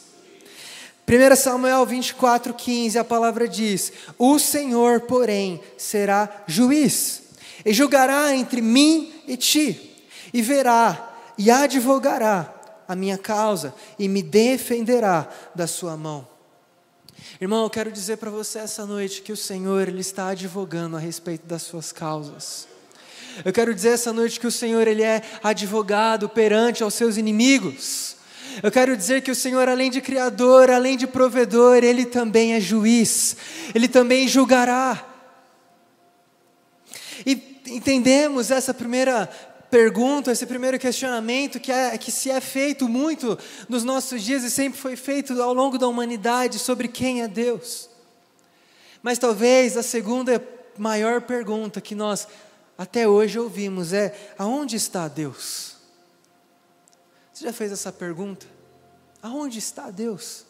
1 1.07 1.35
Samuel 1.35 1.85
24, 1.85 2.53
15, 2.53 2.97
a 2.97 3.03
palavra 3.03 3.47
diz: 3.47 3.93
O 4.17 4.39
Senhor, 4.39 5.01
porém, 5.01 5.61
será 5.77 6.43
juiz, 6.47 7.21
e 7.63 7.71
julgará 7.71 8.35
entre 8.35 8.59
mim 8.59 9.13
e 9.27 9.37
ti, 9.37 10.03
e 10.33 10.41
verá 10.41 11.13
e 11.37 11.51
advogará 11.51 12.53
a 12.87 12.95
minha 12.95 13.17
causa, 13.17 13.73
e 13.99 14.07
me 14.07 14.23
defenderá 14.23 15.27
da 15.53 15.67
sua 15.67 15.95
mão. 15.95 16.27
Irmão, 17.39 17.63
eu 17.63 17.69
quero 17.69 17.91
dizer 17.91 18.17
para 18.17 18.31
você 18.31 18.59
essa 18.59 18.85
noite 18.85 19.21
que 19.21 19.31
o 19.31 19.37
Senhor 19.37 19.87
ele 19.87 20.01
está 20.01 20.29
advogando 20.29 20.95
a 20.95 20.99
respeito 20.99 21.45
das 21.45 21.63
suas 21.63 21.91
causas. 21.91 22.67
Eu 23.43 23.51
quero 23.51 23.73
dizer 23.75 23.89
essa 23.89 24.13
noite 24.13 24.39
que 24.39 24.47
o 24.47 24.51
Senhor 24.51 24.87
ele 24.87 25.03
é 25.03 25.21
advogado 25.43 26.29
perante 26.29 26.81
aos 26.81 26.93
seus 26.93 27.17
inimigos. 27.17 28.14
Eu 28.63 28.71
quero 28.71 28.95
dizer 28.95 29.21
que 29.21 29.31
o 29.31 29.35
Senhor, 29.35 29.67
além 29.67 29.91
de 29.91 30.01
Criador, 30.01 30.69
além 30.69 30.97
de 30.97 31.07
provedor, 31.07 31.83
Ele 31.83 32.05
também 32.05 32.53
é 32.53 32.59
juiz, 32.59 33.35
Ele 33.73 33.87
também 33.87 34.27
julgará. 34.27 35.05
E 37.25 37.61
entendemos 37.67 38.51
essa 38.51 38.73
primeira 38.73 39.29
pergunta, 39.69 40.31
esse 40.31 40.45
primeiro 40.45 40.79
questionamento 40.79 41.59
que, 41.59 41.71
é, 41.71 41.97
que 41.97 42.11
se 42.11 42.29
é 42.29 42.39
feito 42.39 42.87
muito 42.87 43.37
nos 43.67 43.83
nossos 43.83 44.23
dias 44.23 44.43
e 44.43 44.49
sempre 44.49 44.79
foi 44.79 44.95
feito 44.95 45.41
ao 45.41 45.53
longo 45.53 45.77
da 45.77 45.87
humanidade 45.87 46.59
sobre 46.59 46.87
quem 46.87 47.21
é 47.21 47.27
Deus. 47.27 47.89
Mas 49.01 49.19
talvez 49.19 49.75
a 49.75 49.83
segunda 49.83 50.41
maior 50.77 51.21
pergunta 51.21 51.81
que 51.81 51.93
nós 51.93 52.27
até 52.77 53.07
hoje 53.07 53.39
ouvimos 53.39 53.93
é: 53.93 54.33
aonde 54.37 54.75
está 54.75 55.07
Deus? 55.07 55.74
Você 57.35 57.43
já 57.43 57.51
fez 57.51 57.69
essa 57.73 57.91
pergunta? 57.91 58.45
Aonde 59.21 59.59
está 59.59 59.91
Deus? 59.91 60.45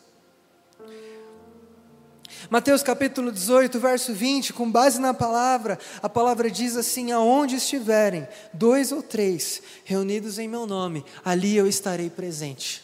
Mateus 2.48 2.84
capítulo 2.84 3.32
18, 3.32 3.80
verso 3.80 4.14
20, 4.14 4.54
com 4.54 4.70
base 4.70 5.00
na 5.00 5.12
palavra, 5.12 5.80
a 6.04 6.08
palavra 6.08 6.48
diz 6.52 6.78
assim: 6.78 7.12
Aonde 7.12 7.56
estiverem 7.56 8.28
dois 8.54 8.92
ou 8.92 9.02
três 9.02 9.64
reunidos 9.84 10.38
em 10.38 10.48
meu 10.48 10.68
nome, 10.68 11.04
ali 11.24 11.58
eu 11.58 11.66
estarei 11.66 12.08
presente. 12.08 12.84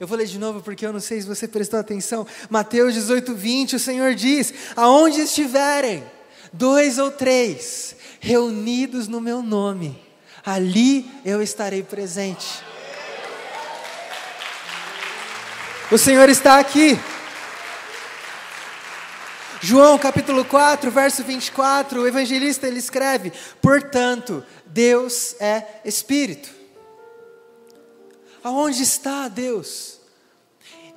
Eu 0.00 0.08
vou 0.08 0.18
ler 0.18 0.26
de 0.26 0.38
novo 0.38 0.60
porque 0.62 0.84
eu 0.84 0.92
não 0.92 0.98
sei 0.98 1.20
se 1.20 1.28
você 1.28 1.46
prestou 1.46 1.78
atenção. 1.78 2.26
Mateus 2.48 2.92
18, 2.94 3.36
20, 3.36 3.76
o 3.76 3.78
Senhor 3.78 4.16
diz: 4.16 4.52
Aonde 4.74 5.20
estiverem 5.20 6.02
dois 6.52 6.98
ou 6.98 7.12
três 7.12 7.94
reunidos 8.18 9.06
no 9.06 9.20
meu 9.20 9.40
nome, 9.42 10.09
ali 10.44 11.10
eu 11.24 11.42
estarei 11.42 11.82
presente. 11.82 12.62
O 15.90 15.98
Senhor 15.98 16.28
está 16.28 16.58
aqui. 16.58 16.98
João 19.62 19.98
capítulo 19.98 20.44
4, 20.44 20.90
verso 20.90 21.22
24, 21.22 22.00
o 22.00 22.06
evangelista 22.06 22.66
ele 22.66 22.78
escreve: 22.78 23.32
Portanto, 23.60 24.44
Deus 24.64 25.34
é 25.40 25.80
Espírito. 25.84 26.48
Aonde 28.42 28.82
está 28.82 29.28
Deus? 29.28 29.98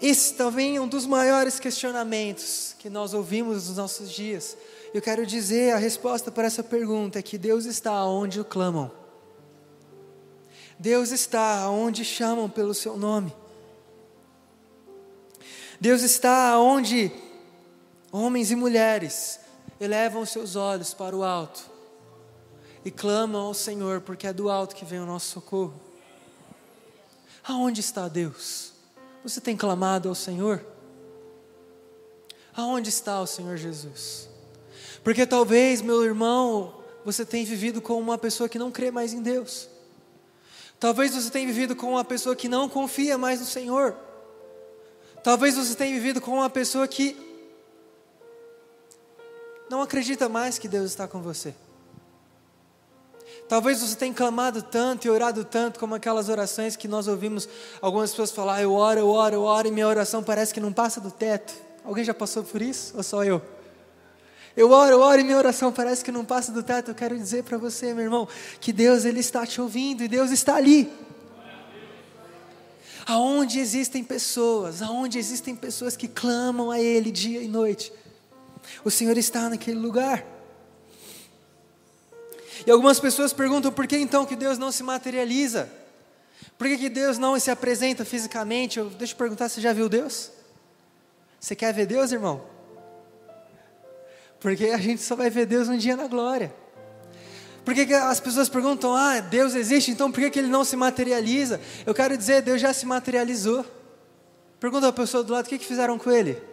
Esse 0.02 0.34
também 0.36 0.78
é 0.78 0.82
um 0.82 0.88
dos 0.88 1.06
maiores 1.06 1.60
questionamentos 1.60 2.76
que 2.80 2.90
nós 2.90 3.14
ouvimos 3.14 3.68
nos 3.68 3.78
nossos 3.78 4.12
dias. 4.12 4.56
Eu 4.94 5.02
quero 5.02 5.26
dizer 5.26 5.74
a 5.74 5.78
resposta 5.78 6.32
para 6.32 6.46
essa 6.46 6.64
pergunta 6.64 7.20
é 7.20 7.22
que 7.22 7.38
Deus 7.38 7.66
está 7.66 8.06
onde 8.06 8.40
o 8.40 8.46
clamam. 8.46 9.03
Deus 10.80 11.12
está 11.12 11.70
onde 11.70 12.04
chamam 12.04 12.50
pelo 12.50 12.74
seu 12.74 12.98
nome. 12.98 13.34
Deus 15.80 16.02
está 16.02 16.58
onde 16.60 17.12
homens 18.12 18.52
e 18.52 18.56
mulheres 18.56 19.40
elevam 19.80 20.26
seus 20.26 20.56
olhos 20.56 20.94
para 20.94 21.16
o 21.16 21.24
alto 21.24 21.70
e 22.86 22.92
clamam 22.92 23.42
ao 23.42 23.54
Senhor, 23.54 24.02
porque 24.02 24.28
é 24.28 24.34
do 24.34 24.50
alto 24.50 24.76
que 24.76 24.86
vem 24.86 25.00
o 25.00 25.06
nosso 25.06 25.28
socorro. 25.28 25.74
Aonde 27.44 27.82
está 27.82 28.08
Deus? 28.08 28.72
Você 29.24 29.42
tem 29.42 29.56
clamado 29.56 30.10
ao 30.10 30.16
Senhor? 30.16 30.64
Aonde 32.56 32.90
está 32.90 33.20
o 33.22 33.28
Senhor 33.28 33.58
Jesus? 33.58 34.30
Porque 35.04 35.26
talvez, 35.26 35.82
meu 35.82 36.04
irmão, 36.04 36.82
você 37.04 37.26
tenha 37.26 37.46
vivido 37.46 37.82
com 37.82 38.00
uma 38.00 38.18
pessoa 38.18 38.48
que 38.48 38.60
não 38.60 38.72
crê 38.72 38.92
mais 38.92 39.14
em 39.14 39.22
Deus. 39.22 39.68
Talvez 40.84 41.16
você 41.16 41.30
tenha 41.30 41.48
vivido 41.48 41.78
com 41.78 41.92
uma 41.92 42.04
pessoa 42.04 42.36
que 42.36 42.50
não 42.50 42.68
confia 42.68 43.18
mais 43.18 43.40
no 43.40 43.46
Senhor. 43.46 43.96
Talvez 45.24 45.56
você 45.56 45.74
tenha 45.76 45.94
vivido 45.94 46.20
com 46.20 46.32
uma 46.32 46.50
pessoa 46.50 46.86
que 46.90 47.16
não 49.70 49.82
acredita 49.82 50.28
mais 50.28 50.58
que 50.58 50.68
Deus 50.68 50.88
está 50.88 51.08
com 51.08 51.22
você. 51.22 51.56
Talvez 53.48 53.80
você 53.80 53.96
tenha 53.96 54.14
clamado 54.14 54.62
tanto 54.62 55.08
e 55.08 55.10
orado 55.10 55.46
tanto, 55.46 55.80
como 55.80 55.96
aquelas 55.96 56.28
orações 56.28 56.76
que 56.76 56.90
nós 56.90 57.08
ouvimos 57.08 57.48
algumas 57.82 58.10
pessoas 58.10 58.32
falar: 58.32 58.62
eu 58.62 58.74
oro, 58.74 59.00
eu 59.00 59.08
oro, 59.08 59.36
eu 59.36 59.44
oro, 59.44 59.70
e 59.70 59.72
minha 59.72 59.88
oração 59.88 60.22
parece 60.22 60.54
que 60.54 60.60
não 60.60 60.74
passa 60.74 61.00
do 61.00 61.12
teto. 61.12 61.54
Alguém 61.86 62.04
já 62.04 62.14
passou 62.14 62.44
por 62.44 62.62
isso? 62.62 62.92
Ou 62.98 63.04
só 63.04 63.24
eu? 63.24 63.42
Eu 64.56 64.70
oro, 64.70 64.92
eu 64.92 65.00
oro 65.00 65.20
e 65.20 65.24
minha 65.24 65.38
oração 65.38 65.72
parece 65.72 66.04
que 66.04 66.12
não 66.12 66.24
passa 66.24 66.52
do 66.52 66.62
teto. 66.62 66.92
Eu 66.92 66.96
quero 66.96 67.18
dizer 67.18 67.44
para 67.44 67.58
você, 67.58 67.94
meu 67.94 68.04
irmão, 68.04 68.28
que 68.60 68.72
Deus 68.72 69.04
ele 69.04 69.20
está 69.20 69.46
te 69.46 69.60
ouvindo 69.60 70.04
e 70.04 70.08
Deus 70.08 70.30
está 70.32 70.56
ali. 70.56 70.92
Aonde 73.06 73.60
existem 73.60 74.04
pessoas, 74.04 74.82
aonde 74.82 75.18
existem 75.18 75.56
pessoas 75.56 75.98
que 75.98 76.08
clamam 76.08 76.72
a 76.72 76.80
Ele 76.80 77.12
dia 77.12 77.42
e 77.42 77.48
noite, 77.50 77.92
o 78.84 78.90
Senhor 78.90 79.18
está 79.18 79.50
naquele 79.50 79.80
lugar. 79.80 80.26
E 82.66 82.72
algumas 82.72 83.00
pessoas 83.00 83.34
perguntam 83.34 83.72
por 83.72 83.88
que 83.88 83.98
então 83.98 84.26
que 84.26 84.36
Deus 84.36 84.58
não 84.58 84.72
se 84.72 84.84
materializa? 84.84 85.70
Por 86.58 86.68
que, 86.68 86.78
que 86.78 86.90
Deus 86.90 87.18
não 87.18 87.38
se 87.40 87.52
apresenta 87.52 88.06
fisicamente? 88.06 88.80
Eu, 88.80 88.90
deixa 88.90 89.14
eu 89.14 89.18
perguntar, 89.18 89.50
você 89.50 89.60
já 89.60 89.74
viu 89.74 89.90
Deus? 89.90 90.32
Você 91.40 91.56
quer 91.56 91.74
ver 91.74 91.86
Deus, 91.88 92.12
irmão? 92.12 92.53
Porque 94.44 94.66
a 94.66 94.78
gente 94.78 95.02
só 95.02 95.16
vai 95.16 95.30
ver 95.30 95.46
Deus 95.46 95.70
um 95.70 95.78
dia 95.78 95.96
na 95.96 96.06
glória. 96.06 96.54
Por 97.64 97.74
que, 97.74 97.86
que 97.86 97.94
as 97.94 98.20
pessoas 98.20 98.50
perguntam, 98.50 98.94
ah, 98.94 99.22
Deus 99.22 99.56
existe, 99.56 99.90
então 99.90 100.12
por 100.12 100.20
que, 100.20 100.30
que 100.30 100.38
ele 100.38 100.50
não 100.50 100.66
se 100.66 100.76
materializa? 100.76 101.62
Eu 101.86 101.94
quero 101.94 102.18
dizer, 102.18 102.42
Deus 102.42 102.60
já 102.60 102.74
se 102.74 102.86
materializou. 102.86 103.66
Pergunta 104.60 104.90
a 104.90 104.92
pessoa 104.92 105.24
do 105.24 105.32
lado, 105.32 105.46
o 105.46 105.48
que, 105.48 105.58
que 105.58 105.66
fizeram 105.66 105.98
com 105.98 106.12
ele? 106.12 106.44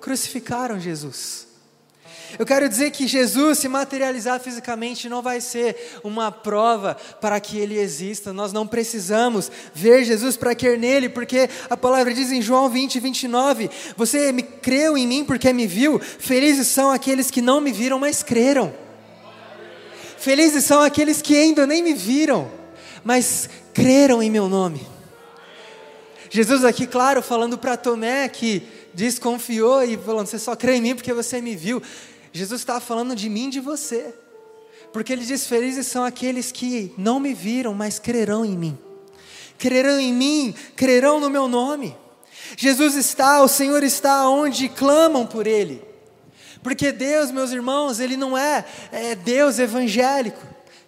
Crucificaram 0.00 0.80
Jesus. 0.80 1.48
Eu 2.38 2.46
quero 2.46 2.68
dizer 2.68 2.90
que 2.90 3.06
Jesus 3.06 3.58
se 3.58 3.68
materializar 3.68 4.40
fisicamente 4.40 5.08
não 5.08 5.20
vai 5.20 5.40
ser 5.40 6.00
uma 6.02 6.32
prova 6.32 6.96
para 7.20 7.38
que 7.40 7.58
ele 7.58 7.78
exista. 7.78 8.32
Nós 8.32 8.52
não 8.52 8.66
precisamos 8.66 9.50
ver 9.74 10.04
Jesus 10.04 10.36
para 10.36 10.54
crer 10.54 10.78
nele, 10.78 11.08
porque 11.08 11.48
a 11.68 11.76
palavra 11.76 12.14
diz 12.14 12.32
em 12.32 12.40
João 12.40 12.68
20, 12.68 13.00
29: 13.00 13.70
Você 13.96 14.32
me 14.32 14.42
creu 14.42 14.96
em 14.96 15.06
mim 15.06 15.24
porque 15.24 15.52
me 15.52 15.66
viu. 15.66 15.98
Felizes 15.98 16.68
são 16.68 16.90
aqueles 16.90 17.30
que 17.30 17.42
não 17.42 17.60
me 17.60 17.72
viram, 17.72 17.98
mas 17.98 18.22
creram. 18.22 18.72
Felizes 20.16 20.64
são 20.64 20.80
aqueles 20.80 21.20
que 21.20 21.36
ainda 21.36 21.66
nem 21.66 21.82
me 21.82 21.94
viram, 21.94 22.50
mas 23.02 23.50
creram 23.74 24.22
em 24.22 24.30
meu 24.30 24.48
nome. 24.48 24.86
Jesus 26.30 26.64
aqui, 26.64 26.86
claro, 26.86 27.20
falando 27.20 27.58
para 27.58 27.76
Tomé 27.76 28.26
que 28.28 28.62
desconfiou 28.94 29.82
e 29.82 29.98
falando: 29.98 30.26
Você 30.26 30.38
só 30.38 30.56
crê 30.56 30.76
em 30.76 30.80
mim 30.80 30.94
porque 30.94 31.12
você 31.12 31.40
me 31.40 31.54
viu. 31.54 31.82
Jesus 32.32 32.60
estava 32.62 32.80
falando 32.80 33.14
de 33.14 33.28
mim 33.28 33.48
e 33.48 33.50
de 33.50 33.60
você. 33.60 34.14
Porque 34.92 35.12
ele 35.12 35.24
diz: 35.24 35.46
Felizes 35.46 35.86
são 35.86 36.04
aqueles 36.04 36.50
que 36.50 36.92
não 36.96 37.20
me 37.20 37.34
viram, 37.34 37.74
mas 37.74 37.98
crerão 37.98 38.44
em 38.44 38.56
mim. 38.56 38.78
Crerão 39.58 39.98
em 40.00 40.12
mim, 40.12 40.54
crerão 40.74 41.20
no 41.20 41.30
meu 41.30 41.46
nome. 41.46 41.96
Jesus 42.56 42.96
está, 42.96 43.42
o 43.42 43.48
Senhor 43.48 43.82
está 43.82 44.28
onde 44.28 44.68
clamam 44.68 45.26
por 45.26 45.46
Ele. 45.46 45.82
Porque 46.62 46.92
Deus, 46.92 47.30
meus 47.30 47.52
irmãos, 47.52 48.00
Ele 48.00 48.16
não 48.16 48.36
é, 48.36 48.64
é 48.90 49.14
Deus 49.14 49.58
evangélico, 49.58 50.40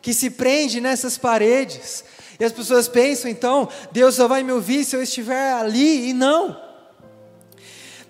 que 0.02 0.12
se 0.12 0.30
prende 0.30 0.80
nessas 0.80 1.16
paredes. 1.16 2.04
E 2.38 2.44
as 2.44 2.52
pessoas 2.52 2.88
pensam, 2.88 3.30
então, 3.30 3.68
Deus 3.92 4.16
só 4.16 4.26
vai 4.26 4.42
me 4.42 4.52
ouvir 4.52 4.84
se 4.84 4.96
eu 4.96 5.02
estiver 5.02 5.52
ali, 5.52 6.10
e 6.10 6.12
não. 6.12 6.63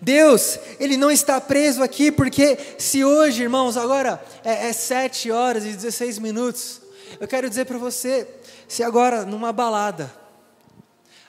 Deus, 0.04 0.58
Ele 0.78 0.96
não 0.96 1.10
está 1.10 1.40
preso 1.40 1.82
aqui, 1.82 2.12
porque 2.12 2.58
se 2.78 3.04
hoje, 3.04 3.42
irmãos, 3.42 3.76
agora 3.76 4.22
é, 4.44 4.68
é 4.68 4.72
7 4.72 5.30
horas 5.30 5.64
e 5.64 5.72
16 5.72 6.18
minutos, 6.18 6.82
eu 7.18 7.26
quero 7.26 7.48
dizer 7.48 7.64
para 7.64 7.78
você, 7.78 8.28
se 8.68 8.82
agora 8.82 9.24
numa 9.24 9.52
balada, 9.52 10.12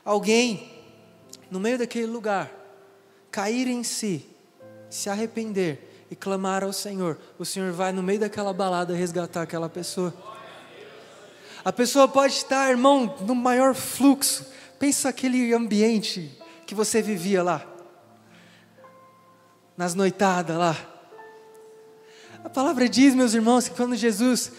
alguém, 0.04 0.72
no 1.50 1.60
meio 1.60 1.78
daquele 1.78 2.08
lugar, 2.08 2.52
cair 3.32 3.68
em 3.68 3.84
si, 3.84 4.26
se 4.90 5.10
arrepender, 5.10 5.94
e 6.10 6.16
clamar 6.16 6.64
ao 6.64 6.72
Senhor, 6.72 7.18
o 7.40 7.46
Senhor 7.46 7.72
vai 7.72 7.92
no 7.92 8.04
meio 8.04 8.20
daquela 8.20 8.54
balada 8.54 8.94
resgatar 8.94 9.42
aquela 9.42 9.68
pessoa. 9.68 10.14
A 11.64 11.74
pessoa 11.74 12.08
pode 12.08 12.34
estar, 12.34 12.70
irmão, 12.70 13.16
no 13.22 13.34
maior 13.34 13.74
fluxo. 13.74 14.46
Pensa 14.78 15.10
aquele 15.10 15.52
ambiente 15.52 16.40
que 16.68 16.76
você 16.76 17.02
vivia 17.02 17.42
lá, 17.42 17.66
nas 19.78 19.94
noitadas 19.94 20.58
lá. 20.58 20.96
A 22.44 22.50
palavra 22.50 22.88
diz, 22.88 23.16
meus 23.16 23.34
irmãos, 23.34 23.68
que 23.68 23.76
quando 23.76 23.96
Jesus, 23.96 24.52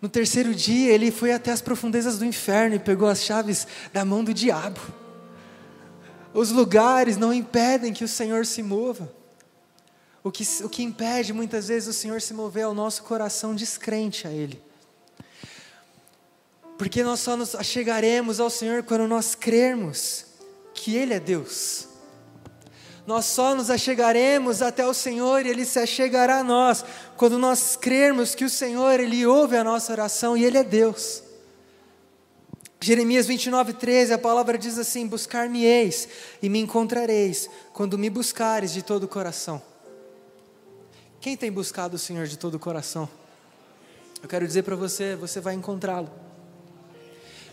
no 0.00 0.08
terceiro 0.08 0.54
dia, 0.54 0.92
ele 0.92 1.10
foi 1.10 1.32
até 1.32 1.50
as 1.50 1.60
profundezas 1.60 2.18
do 2.18 2.24
inferno 2.24 2.76
e 2.76 2.78
pegou 2.78 3.08
as 3.08 3.22
chaves 3.22 3.66
da 3.92 4.04
mão 4.04 4.22
do 4.22 4.32
diabo. 4.32 4.80
Os 6.32 6.50
lugares 6.50 7.16
não 7.16 7.32
impedem 7.32 7.92
que 7.92 8.04
o 8.04 8.08
Senhor 8.08 8.46
se 8.46 8.62
mova. 8.62 9.12
O 10.22 10.30
que, 10.30 10.44
o 10.62 10.68
que 10.68 10.82
impede 10.82 11.32
muitas 11.32 11.68
vezes 11.68 11.88
o 11.88 11.98
Senhor 11.98 12.20
se 12.20 12.34
mover 12.34 12.64
ao 12.64 12.74
nosso 12.74 13.02
coração 13.04 13.54
descrente 13.54 14.26
a 14.26 14.30
Ele. 14.30 14.62
Porque 16.76 17.02
nós 17.02 17.20
só 17.20 17.36
nos 17.36 17.54
achegaremos 17.54 18.38
ao 18.38 18.50
Senhor 18.50 18.82
quando 18.82 19.08
nós 19.08 19.34
crermos 19.34 20.26
que 20.74 20.94
Ele 20.94 21.14
é 21.14 21.20
Deus. 21.20 21.88
Nós 23.06 23.26
só 23.26 23.54
nos 23.54 23.70
achegaremos 23.70 24.62
até 24.62 24.84
o 24.84 24.92
Senhor 24.92 25.46
e 25.46 25.48
Ele 25.48 25.64
se 25.64 25.78
achegará 25.78 26.40
a 26.40 26.44
nós 26.44 26.84
quando 27.16 27.38
nós 27.38 27.76
crermos 27.76 28.34
que 28.34 28.44
o 28.44 28.50
Senhor, 28.50 28.98
Ele 28.98 29.24
ouve 29.24 29.56
a 29.56 29.62
nossa 29.62 29.92
oração 29.92 30.36
e 30.36 30.44
Ele 30.44 30.58
é 30.58 30.64
Deus. 30.64 31.22
Jeremias 32.80 33.26
29, 33.26 33.74
13, 33.74 34.12
a 34.12 34.18
palavra 34.18 34.58
diz 34.58 34.76
assim: 34.76 35.06
Buscar-me-eis 35.06 36.08
e 36.42 36.48
me 36.48 36.58
encontrareis, 36.58 37.48
quando 37.72 37.96
me 37.96 38.10
buscares 38.10 38.72
de 38.72 38.82
todo 38.82 39.04
o 39.04 39.08
coração. 39.08 39.62
Quem 41.20 41.36
tem 41.36 41.50
buscado 41.50 41.96
o 41.96 41.98
Senhor 41.98 42.26
de 42.26 42.36
todo 42.36 42.56
o 42.56 42.58
coração? 42.58 43.08
Eu 44.22 44.28
quero 44.28 44.46
dizer 44.46 44.62
para 44.62 44.76
você, 44.76 45.14
você 45.14 45.40
vai 45.40 45.54
encontrá-lo. 45.54 46.25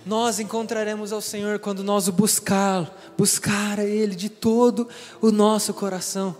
Nós 0.05 0.39
encontraremos 0.39 1.13
ao 1.13 1.21
Senhor 1.21 1.59
quando 1.59 1.83
nós 1.83 2.07
o 2.07 2.11
buscar, 2.11 2.93
buscar 3.17 3.79
a 3.79 3.85
Ele 3.85 4.15
de 4.15 4.27
todo 4.27 4.87
o 5.21 5.31
nosso 5.31 5.73
coração. 5.73 6.35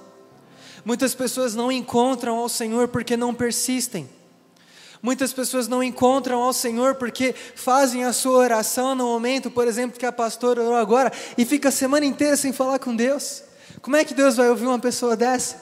Muitas 0.83 1.15
pessoas 1.15 1.55
não 1.55 1.71
encontram 1.71 2.37
ao 2.37 2.49
Senhor 2.49 2.89
porque 2.89 3.15
não 3.15 3.33
persistem. 3.33 4.09
Muitas 5.01 5.31
pessoas 5.31 5.67
não 5.67 5.81
encontram 5.81 6.41
ao 6.41 6.51
Senhor 6.51 6.95
porque 6.95 7.33
fazem 7.55 8.03
a 8.03 8.11
sua 8.11 8.37
oração 8.37 8.95
no 8.95 9.05
momento, 9.05 9.49
por 9.49 9.67
exemplo, 9.67 9.97
que 9.97 10.05
a 10.05 10.11
pastora 10.11 10.61
orou 10.61 10.75
agora, 10.75 11.11
e 11.37 11.45
fica 11.45 11.69
a 11.69 11.71
semana 11.73 12.05
inteira 12.05 12.35
sem 12.35 12.51
falar 12.51 12.79
com 12.79 12.95
Deus. 12.95 13.43
Como 13.81 13.95
é 13.95 14.03
que 14.03 14.13
Deus 14.13 14.35
vai 14.35 14.49
ouvir 14.49 14.65
uma 14.65 14.79
pessoa 14.79 15.15
dessa? 15.15 15.61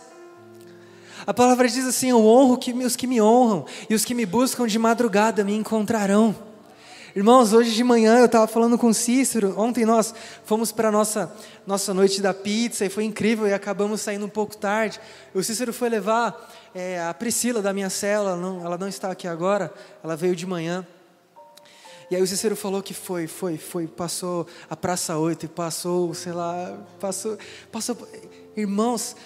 A 1.25 1.33
palavra 1.33 1.67
diz 1.67 1.85
assim: 1.85 2.09
Eu 2.09 2.25
honro 2.25 2.59
os 2.83 2.95
que 2.95 3.07
me 3.07 3.21
honram, 3.21 3.65
e 3.89 3.93
os 3.93 4.03
que 4.03 4.15
me 4.15 4.25
buscam 4.25 4.65
de 4.65 4.77
madrugada 4.79 5.43
me 5.43 5.55
encontrarão. 5.55 6.50
Irmãos, 7.13 7.51
hoje 7.51 7.75
de 7.75 7.83
manhã 7.83 8.19
eu 8.19 8.25
estava 8.25 8.47
falando 8.47 8.77
com 8.77 8.87
o 8.87 8.93
Cícero. 8.93 9.53
Ontem 9.59 9.85
nós 9.85 10.15
fomos 10.45 10.71
para 10.71 10.87
a 10.87 10.91
nossa, 10.91 11.29
nossa 11.67 11.93
noite 11.93 12.21
da 12.21 12.33
pizza 12.33 12.85
e 12.85 12.89
foi 12.89 13.03
incrível 13.03 13.45
e 13.45 13.53
acabamos 13.53 13.99
saindo 13.99 14.25
um 14.25 14.29
pouco 14.29 14.55
tarde. 14.55 14.97
O 15.33 15.43
Cícero 15.43 15.73
foi 15.73 15.89
levar 15.89 16.49
é, 16.73 17.01
a 17.01 17.13
Priscila 17.13 17.61
da 17.61 17.73
minha 17.73 17.89
cela, 17.89 18.37
não, 18.37 18.65
ela 18.65 18.77
não 18.77 18.87
está 18.87 19.11
aqui 19.11 19.27
agora, 19.27 19.73
ela 20.01 20.15
veio 20.15 20.33
de 20.37 20.45
manhã. 20.45 20.87
E 22.09 22.15
aí 22.15 22.21
o 22.21 22.27
Cícero 22.27 22.55
falou 22.55 22.81
que 22.81 22.93
foi, 22.93 23.27
foi, 23.27 23.57
foi, 23.57 23.87
passou 23.87 24.47
a 24.69 24.75
Praça 24.77 25.17
8 25.17 25.47
e 25.47 25.49
passou, 25.49 26.13
sei 26.13 26.31
lá, 26.31 26.77
passou, 26.97 27.37
passou. 27.69 28.07
Irmãos, 28.55 29.17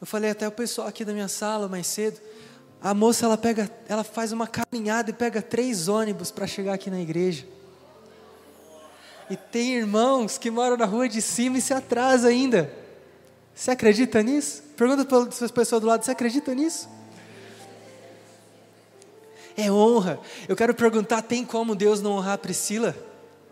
eu 0.00 0.06
falei 0.06 0.30
até 0.30 0.48
o 0.48 0.52
pessoal 0.52 0.88
aqui 0.88 1.04
da 1.04 1.12
minha 1.12 1.28
sala 1.28 1.68
mais 1.68 1.86
cedo. 1.86 2.20
A 2.82 2.94
moça 2.94 3.26
ela 3.26 3.36
pega, 3.36 3.70
ela 3.88 4.04
faz 4.04 4.32
uma 4.32 4.46
caminhada 4.46 5.10
e 5.10 5.12
pega 5.12 5.42
três 5.42 5.88
ônibus 5.88 6.30
para 6.30 6.46
chegar 6.46 6.74
aqui 6.74 6.90
na 6.90 7.00
igreja. 7.00 7.46
E 9.28 9.36
tem 9.36 9.74
irmãos 9.74 10.38
que 10.38 10.50
moram 10.50 10.76
na 10.76 10.84
rua 10.84 11.08
de 11.08 11.20
cima 11.20 11.58
e 11.58 11.60
se 11.60 11.74
atrasa 11.74 12.28
ainda. 12.28 12.72
Você 13.54 13.72
acredita 13.72 14.22
nisso? 14.22 14.62
Pergunta 14.76 15.04
para 15.04 15.44
as 15.44 15.50
pessoas 15.50 15.80
do 15.80 15.86
lado, 15.88 16.04
você 16.04 16.12
acredita 16.12 16.54
nisso? 16.54 16.88
É 19.56 19.70
honra. 19.70 20.20
Eu 20.48 20.54
quero 20.54 20.72
perguntar, 20.72 21.20
tem 21.22 21.44
como 21.44 21.74
Deus 21.74 22.00
não 22.00 22.12
honrar 22.12 22.34
a 22.34 22.38
Priscila? 22.38 22.96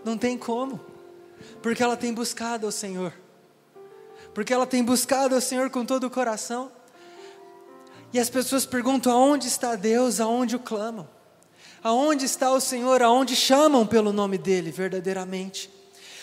Não 0.04 0.16
tem 0.16 0.38
como. 0.38 0.80
Porque 1.60 1.82
ela 1.82 1.96
tem 1.96 2.14
buscado 2.14 2.64
ao 2.64 2.70
Senhor. 2.70 3.12
Porque 4.32 4.54
ela 4.54 4.66
tem 4.66 4.84
buscado 4.84 5.34
ao 5.34 5.40
Senhor 5.40 5.68
com 5.68 5.84
todo 5.84 6.04
o 6.04 6.10
coração. 6.10 6.70
E 8.12 8.18
as 8.18 8.30
pessoas 8.30 8.64
perguntam: 8.64 9.12
aonde 9.12 9.46
está 9.46 9.74
Deus? 9.74 10.20
Aonde 10.20 10.56
o 10.56 10.60
clamam? 10.60 11.08
Aonde 11.82 12.24
está 12.24 12.50
o 12.50 12.60
Senhor? 12.60 13.02
Aonde 13.02 13.36
chamam 13.36 13.86
pelo 13.86 14.12
nome 14.12 14.38
dele 14.38 14.70
verdadeiramente? 14.70 15.70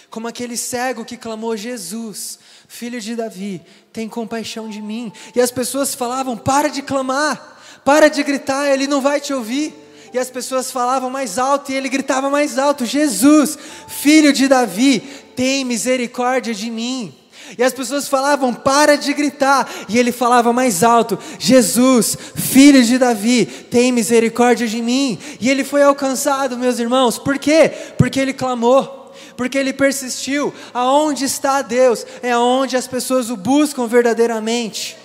Como 0.09 0.27
aquele 0.27 0.57
cego 0.57 1.05
que 1.05 1.17
clamou: 1.17 1.55
Jesus, 1.57 2.39
filho 2.67 3.01
de 3.01 3.15
Davi, 3.15 3.61
tem 3.91 4.07
compaixão 4.07 4.69
de 4.69 4.81
mim. 4.81 5.11
E 5.35 5.41
as 5.41 5.51
pessoas 5.51 5.95
falavam: 5.95 6.37
para 6.37 6.69
de 6.69 6.81
clamar, 6.81 7.81
para 7.83 8.09
de 8.09 8.21
gritar, 8.23 8.71
ele 8.71 8.87
não 8.87 9.01
vai 9.01 9.19
te 9.19 9.33
ouvir. 9.33 9.73
E 10.13 10.19
as 10.19 10.29
pessoas 10.29 10.71
falavam 10.71 11.09
mais 11.09 11.39
alto 11.39 11.71
e 11.71 11.75
ele 11.75 11.89
gritava 11.89 12.29
mais 12.29 12.59
alto: 12.59 12.85
Jesus, 12.85 13.57
filho 13.87 14.31
de 14.31 14.47
Davi, 14.47 14.99
tem 15.35 15.65
misericórdia 15.65 16.53
de 16.53 16.69
mim. 16.69 17.13
E 17.57 17.63
as 17.63 17.73
pessoas 17.73 18.07
falavam, 18.07 18.53
para 18.53 18.95
de 18.95 19.13
gritar. 19.13 19.69
E 19.87 19.97
ele 19.97 20.11
falava 20.11 20.51
mais 20.51 20.83
alto: 20.83 21.17
Jesus, 21.37 22.17
filho 22.35 22.83
de 22.83 22.97
Davi, 22.97 23.45
tem 23.45 23.91
misericórdia 23.91 24.67
de 24.67 24.81
mim. 24.81 25.19
E 25.39 25.49
ele 25.49 25.63
foi 25.63 25.83
alcançado, 25.83 26.57
meus 26.57 26.79
irmãos. 26.79 27.17
Por 27.17 27.37
quê? 27.37 27.69
Porque 27.97 28.19
ele 28.19 28.33
clamou. 28.33 29.13
Porque 29.37 29.57
ele 29.57 29.73
persistiu. 29.73 30.53
Aonde 30.73 31.25
está 31.25 31.61
Deus? 31.61 32.05
É 32.21 32.31
aonde 32.31 32.77
as 32.77 32.87
pessoas 32.87 33.29
o 33.29 33.37
buscam 33.37 33.87
verdadeiramente. 33.87 34.97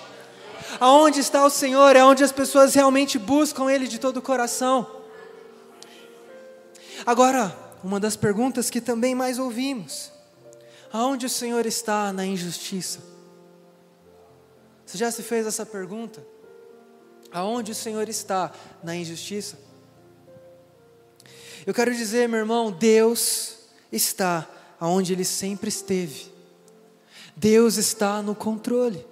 Aonde 0.79 1.19
está 1.19 1.45
o 1.45 1.49
Senhor? 1.49 1.95
É 1.95 2.03
onde 2.03 2.23
as 2.23 2.31
pessoas 2.31 2.73
realmente 2.73 3.17
buscam 3.19 3.69
Ele 3.69 3.87
de 3.87 3.99
todo 3.99 4.17
o 4.17 4.21
coração. 4.21 4.87
Agora, 7.05 7.55
uma 7.83 7.99
das 7.99 8.15
perguntas 8.15 8.69
que 8.69 8.79
também 8.79 9.15
mais 9.15 9.39
ouvimos 9.39 10.11
Aonde 10.91 11.25
o 11.25 11.29
Senhor 11.29 11.65
está 11.65 12.11
na 12.11 12.25
injustiça? 12.25 12.99
Você 14.85 14.97
já 14.97 15.11
se 15.11 15.21
fez 15.21 15.45
essa 15.45 15.65
pergunta? 15.65 16.25
Aonde 17.31 17.71
o 17.71 17.75
Senhor 17.75 18.09
está 18.09 18.51
na 18.83 18.95
injustiça? 18.95 19.57
Eu 21.65 21.73
quero 21.73 21.93
dizer, 21.93 22.27
meu 22.27 22.39
irmão, 22.39 22.71
Deus 22.71 23.57
está 23.91 24.47
aonde 24.79 25.13
Ele 25.13 25.25
sempre 25.25 25.69
esteve. 25.69 26.31
Deus 27.35 27.77
está 27.77 28.21
no 28.21 28.33
controle. 28.33 29.05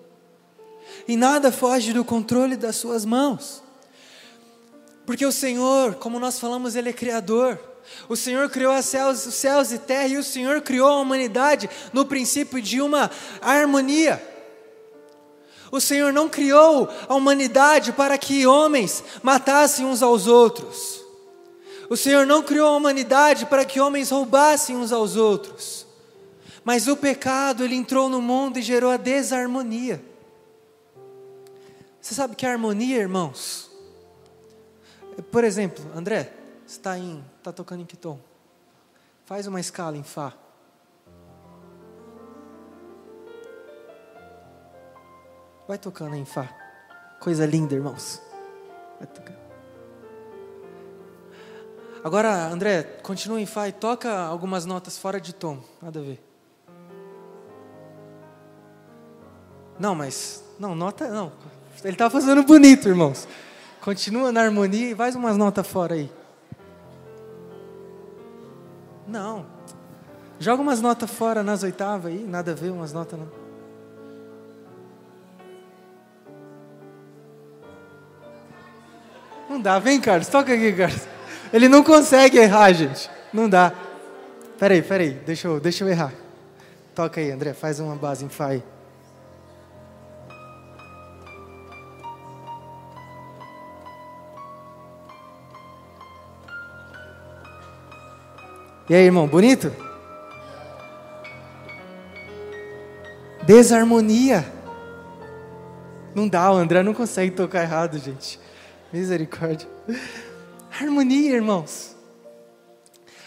E 1.07 1.15
nada 1.15 1.51
foge 1.51 1.93
do 1.93 2.03
controle 2.03 2.55
das 2.55 2.75
Suas 2.75 3.05
mãos. 3.05 3.61
Porque 5.05 5.25
o 5.25 5.31
Senhor, 5.31 5.95
como 5.95 6.19
nós 6.19 6.39
falamos, 6.39 6.75
Ele 6.75 6.89
é 6.89 6.93
Criador. 6.93 7.59
O 8.09 8.15
Senhor 8.15 8.49
criou 8.49 8.77
os 8.77 8.85
céus, 8.85 9.25
os 9.25 9.33
céus 9.33 9.71
e 9.71 9.79
terra 9.79 10.07
e 10.07 10.17
o 10.17 10.23
Senhor 10.23 10.61
criou 10.61 10.89
a 10.89 10.99
humanidade 10.99 11.69
no 11.91 12.05
princípio 12.05 12.61
de 12.61 12.81
uma 12.81 13.11
harmonia. 13.41 14.21
O 15.71 15.81
Senhor 15.81 16.13
não 16.13 16.29
criou 16.29 16.89
a 17.07 17.13
humanidade 17.13 17.91
para 17.91 18.17
que 18.17 18.47
homens 18.47 19.03
matassem 19.21 19.85
uns 19.85 20.01
aos 20.01 20.27
outros. 20.27 21.03
O 21.89 21.97
Senhor 21.97 22.25
não 22.25 22.43
criou 22.43 22.67
a 22.67 22.77
humanidade 22.77 23.45
para 23.45 23.65
que 23.65 23.79
homens 23.79 24.09
roubassem 24.09 24.75
uns 24.75 24.91
aos 24.91 25.15
outros. 25.15 25.85
Mas 26.63 26.87
o 26.87 26.97
pecado, 26.97 27.63
ele 27.63 27.75
entrou 27.75 28.09
no 28.09 28.21
mundo 28.21 28.59
e 28.59 28.61
gerou 28.61 28.91
a 28.91 28.97
desarmonia. 28.97 30.03
Você 32.01 32.13
sabe 32.13 32.35
que 32.35 32.45
a 32.45 32.51
harmonia, 32.51 32.97
irmãos? 32.97 33.69
Por 35.31 35.43
exemplo, 35.43 35.83
André, 35.95 36.31
está 36.65 36.97
em, 36.97 37.23
está 37.49 37.53
tocando 37.53 37.81
em 37.81 37.85
que 37.85 37.95
tom? 37.95 38.19
Faz 39.25 39.47
uma 39.47 39.59
escala 39.59 39.95
em 39.95 40.03
Fá. 40.03 40.33
Vai 45.67 45.77
tocando 45.77 46.15
em 46.15 46.25
Fá. 46.25 46.49
Coisa 47.19 47.45
linda, 47.45 47.73
irmãos. 47.73 48.21
Vai 48.99 49.07
tocando. 49.07 49.37
Agora, 52.03 52.47
André, 52.47 52.83
continua 53.01 53.39
em 53.39 53.45
Fá 53.45 53.67
e 53.67 53.71
toca 53.71 54.17
algumas 54.17 54.65
notas 54.65 54.97
fora 54.97 55.19
de 55.19 55.33
tom. 55.33 55.61
Nada 55.81 55.99
a 55.99 56.03
ver. 56.03 56.23
Não, 59.79 59.95
mas. 59.95 60.43
Não, 60.59 60.75
nota. 60.75 61.07
Não. 61.09 61.31
Ele 61.83 61.93
está 61.93 62.09
fazendo 62.09 62.43
bonito, 62.43 62.89
irmãos. 62.89 63.27
Continua 63.81 64.31
na 64.31 64.41
harmonia 64.41 64.91
e 64.91 64.95
faz 64.95 65.15
umas 65.15 65.37
notas 65.37 65.65
fora 65.65 65.95
aí. 65.95 66.16
Não. 69.07 69.45
Joga 70.39 70.61
umas 70.61 70.81
notas 70.81 71.09
fora 71.09 71.41
nas 71.41 71.63
oitavas 71.63 72.11
aí, 72.11 72.23
nada 72.23 72.51
a 72.51 72.55
ver, 72.55 72.69
umas 72.69 72.93
notas 72.93 73.17
não. 73.17 73.27
Não 79.49 79.61
dá, 79.61 79.79
vem 79.79 79.99
Carlos, 79.99 80.27
toca 80.27 80.53
aqui, 80.53 80.73
Carlos. 80.73 81.01
Ele 81.53 81.69
não 81.69 81.83
consegue 81.83 82.37
errar, 82.37 82.71
gente. 82.73 83.09
Não 83.33 83.49
dá. 83.49 83.73
Peraí, 84.59 84.81
peraí, 84.81 85.11
deixa 85.25 85.47
eu, 85.47 85.59
deixa 85.59 85.83
eu 85.83 85.89
errar. 85.89 86.13
Toca 86.93 87.21
aí, 87.21 87.31
André, 87.31 87.53
faz 87.53 87.79
uma 87.79 87.95
base 87.95 88.25
em 88.25 88.29
Fá 88.29 88.49
E 98.89 98.95
aí, 98.95 99.03
irmão, 99.03 99.27
bonito? 99.27 99.73
Desarmonia. 103.45 104.45
Não 106.15 106.27
dá, 106.27 106.49
o 106.51 106.55
André 106.55 106.81
não 106.83 106.93
consegue 106.93 107.31
tocar 107.31 107.63
errado, 107.63 107.99
gente. 107.99 108.39
Misericórdia. 108.91 109.67
Harmonia, 110.79 111.35
irmãos. 111.35 111.97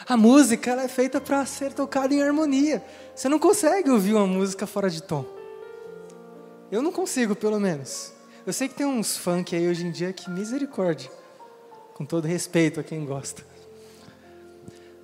A 0.09 0.17
música 0.17 0.71
ela 0.71 0.83
é 0.83 0.89
feita 0.89 1.21
para 1.21 1.45
ser 1.45 1.75
tocada 1.75 2.15
em 2.15 2.23
harmonia. 2.23 2.83
Você 3.15 3.29
não 3.29 3.39
consegue 3.39 3.91
ouvir 3.91 4.15
uma 4.15 4.27
música 4.27 4.67
fora 4.67 4.89
de 4.89 5.03
tom. 5.03 5.27
Eu 6.73 6.81
não 6.81 6.91
consigo, 6.91 7.37
pelo 7.37 7.61
menos. 7.61 8.15
Eu 8.47 8.53
sei 8.55 8.67
que 8.67 8.75
tem 8.75 8.87
uns 8.87 9.17
funk 9.17 9.55
aí 9.55 9.69
hoje 9.69 9.87
em 9.87 9.91
dia 9.91 10.11
que 10.11 10.31
misericórdia. 10.31 11.11
Com 11.93 12.07
todo 12.07 12.27
respeito 12.27 12.81
a 12.81 12.83
quem 12.83 13.05
gosta. 13.05 13.50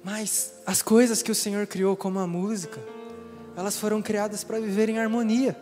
Mas 0.06 0.52
as 0.64 0.82
coisas 0.82 1.20
que 1.20 1.32
o 1.32 1.34
Senhor 1.34 1.66
criou, 1.66 1.96
como 1.96 2.20
a 2.20 2.28
música, 2.28 2.80
elas 3.56 3.76
foram 3.76 4.00
criadas 4.00 4.44
para 4.44 4.60
viver 4.60 4.88
em 4.88 5.00
harmonia. 5.00 5.60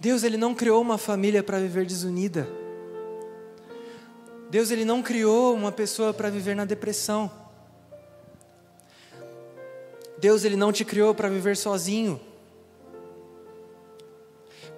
Deus 0.00 0.22
ele 0.22 0.38
não 0.38 0.54
criou 0.54 0.80
uma 0.80 0.96
família 0.96 1.42
para 1.42 1.60
viver 1.60 1.84
desunida. 1.84 2.48
Deus 4.48 4.70
ele 4.70 4.86
não 4.86 5.02
criou 5.02 5.54
uma 5.54 5.70
pessoa 5.70 6.14
para 6.14 6.30
viver 6.30 6.56
na 6.56 6.64
depressão. 6.64 7.30
Deus 10.16 10.42
ele 10.42 10.56
não 10.56 10.72
te 10.72 10.82
criou 10.82 11.14
para 11.14 11.28
viver 11.28 11.58
sozinho. 11.58 12.18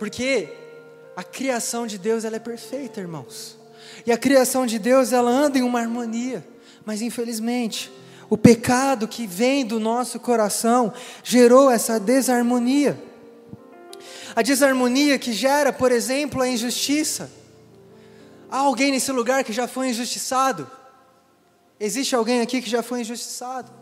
Porque 0.01 0.49
a 1.15 1.23
criação 1.23 1.87
de 1.87 1.97
Deus 1.97 2.25
ela 2.25 2.35
é 2.35 2.41
perfeita, 2.41 3.01
irmãos. 3.01 3.57
E 4.05 4.11
a 4.11 4.19
criação 4.19 4.67
de 4.67 4.81
Deus 4.81 5.13
ela 5.13 5.31
anda 5.31 5.59
em 5.59 5.63
uma 5.63 5.79
harmonia, 5.79 6.45
mas 6.85 7.03
infelizmente 7.03 8.00
o 8.31 8.39
pecado 8.39 9.09
que 9.09 9.27
vem 9.27 9.67
do 9.67 9.81
nosso 9.81 10.21
coração 10.21 10.93
gerou 11.25 11.69
essa 11.69 11.99
desarmonia. 11.99 12.97
A 14.37 14.41
desarmonia 14.41 15.19
que 15.19 15.33
gera, 15.33 15.73
por 15.73 15.91
exemplo, 15.91 16.41
a 16.41 16.47
injustiça. 16.47 17.29
Há 18.49 18.59
alguém 18.59 18.93
nesse 18.93 19.11
lugar 19.11 19.43
que 19.43 19.53
já 19.53 19.67
foi 19.67 19.89
injustiçado? 19.89 20.71
Existe 21.79 22.15
alguém 22.15 22.41
aqui 22.41 22.63
que 22.63 22.71
já 22.71 22.85
foi 22.85 23.01
injustiçado? 23.01 23.73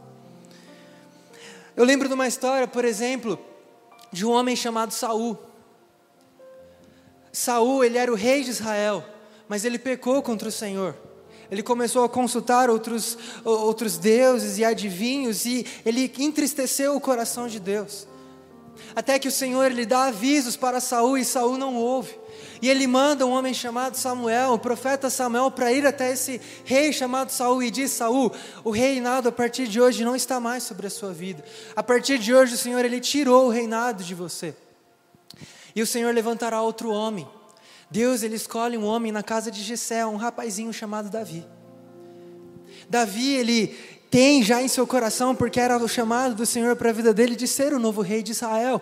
Eu 1.77 1.85
lembro 1.85 2.09
de 2.09 2.15
uma 2.15 2.27
história, 2.27 2.67
por 2.67 2.87
exemplo, 2.87 3.39
de 4.11 4.25
um 4.25 4.31
homem 4.31 4.57
chamado 4.57 4.93
Saul. 4.95 5.39
Saul, 7.31 7.85
ele 7.85 7.99
era 7.99 8.11
o 8.11 8.17
rei 8.17 8.43
de 8.43 8.51
Israel, 8.51 9.05
mas 9.47 9.67
ele 9.67 9.79
pecou 9.79 10.23
contra 10.23 10.49
o 10.49 10.53
Senhor. 10.53 10.97
Ele 11.51 11.63
começou 11.63 12.05
a 12.05 12.09
consultar 12.09 12.69
outros, 12.69 13.17
outros 13.45 13.97
deuses 13.97 14.59
e 14.59 14.65
adivinhos 14.65 15.47
e 15.47 15.67
ele 15.85 16.13
entristeceu 16.19 16.95
o 16.95 17.01
coração 17.01 17.49
de 17.49 17.59
Deus. 17.59 18.07
Até 18.95 19.19
que 19.19 19.29
o 19.29 19.33
Senhor 19.33 19.71
lhe 19.73 19.87
dá 19.87 20.05
avisos 20.05 20.57
para 20.57 20.81
Saul 20.81 21.19
e 21.19 21.25
Saul 21.25 21.57
não 21.57 21.75
ouve. 21.75 22.19
E 22.61 22.69
ele 22.69 22.87
manda 22.87 23.27
um 23.27 23.31
homem 23.31 23.55
chamado 23.55 23.97
Samuel, 23.97 24.53
o 24.53 24.59
profeta 24.59 25.09
Samuel, 25.09 25.51
para 25.51 25.73
ir 25.73 25.87
até 25.87 26.13
esse 26.13 26.41
rei 26.65 26.93
chamado 26.93 27.31
Saul 27.31 27.63
e 27.63 27.71
diz: 27.71 27.93
Saul, 27.93 28.33
o 28.65 28.71
reinado 28.71 29.29
a 29.29 29.33
partir 29.33 29.69
de 29.69 29.81
hoje 29.81 30.05
não 30.05 30.17
está 30.17 30.41
mais 30.41 30.65
sobre 30.65 30.87
a 30.87 30.91
sua 30.91 31.13
vida. 31.13 31.45
A 31.75 31.83
partir 31.83 32.19
de 32.19 32.35
hoje 32.35 32.55
o 32.55 32.59
Senhor 32.59 32.85
ele 32.85 33.01
tirou 33.01 33.47
o 33.47 33.51
reinado 33.51 34.03
de 34.03 34.15
você. 34.15 34.55
E 35.75 35.83
o 35.83 35.87
Senhor 35.87 36.13
levantará 36.13 36.61
outro 36.61 36.91
homem. 36.91 37.27
Deus 37.91 38.23
ele 38.23 38.37
escolhe 38.37 38.77
um 38.77 38.85
homem 38.85 39.11
na 39.11 39.23
casa 39.23 39.51
de 39.51 39.63
Jessé, 39.63 40.05
um 40.05 40.17
rapazinho 40.17 40.73
chamado 40.73 41.09
Davi. 41.09 41.47
Davi 42.89 43.35
ele 43.35 43.69
tem 44.11 44.43
já 44.43 44.63
em 44.63 44.69
seu 44.69 44.87
coração, 44.87 45.35
porque 45.35 45.61
era 45.61 45.77
o 45.77 45.89
chamado 45.89 46.35
do 46.35 46.47
Senhor 46.47 46.77
para 46.77 46.91
a 46.91 46.93
vida 46.93 47.13
dele 47.13 47.37
de 47.37 47.47
ser 47.47 47.73
o 47.73 47.79
novo 47.79 48.01
rei 48.01 48.23
de 48.23 48.33
Israel. 48.33 48.81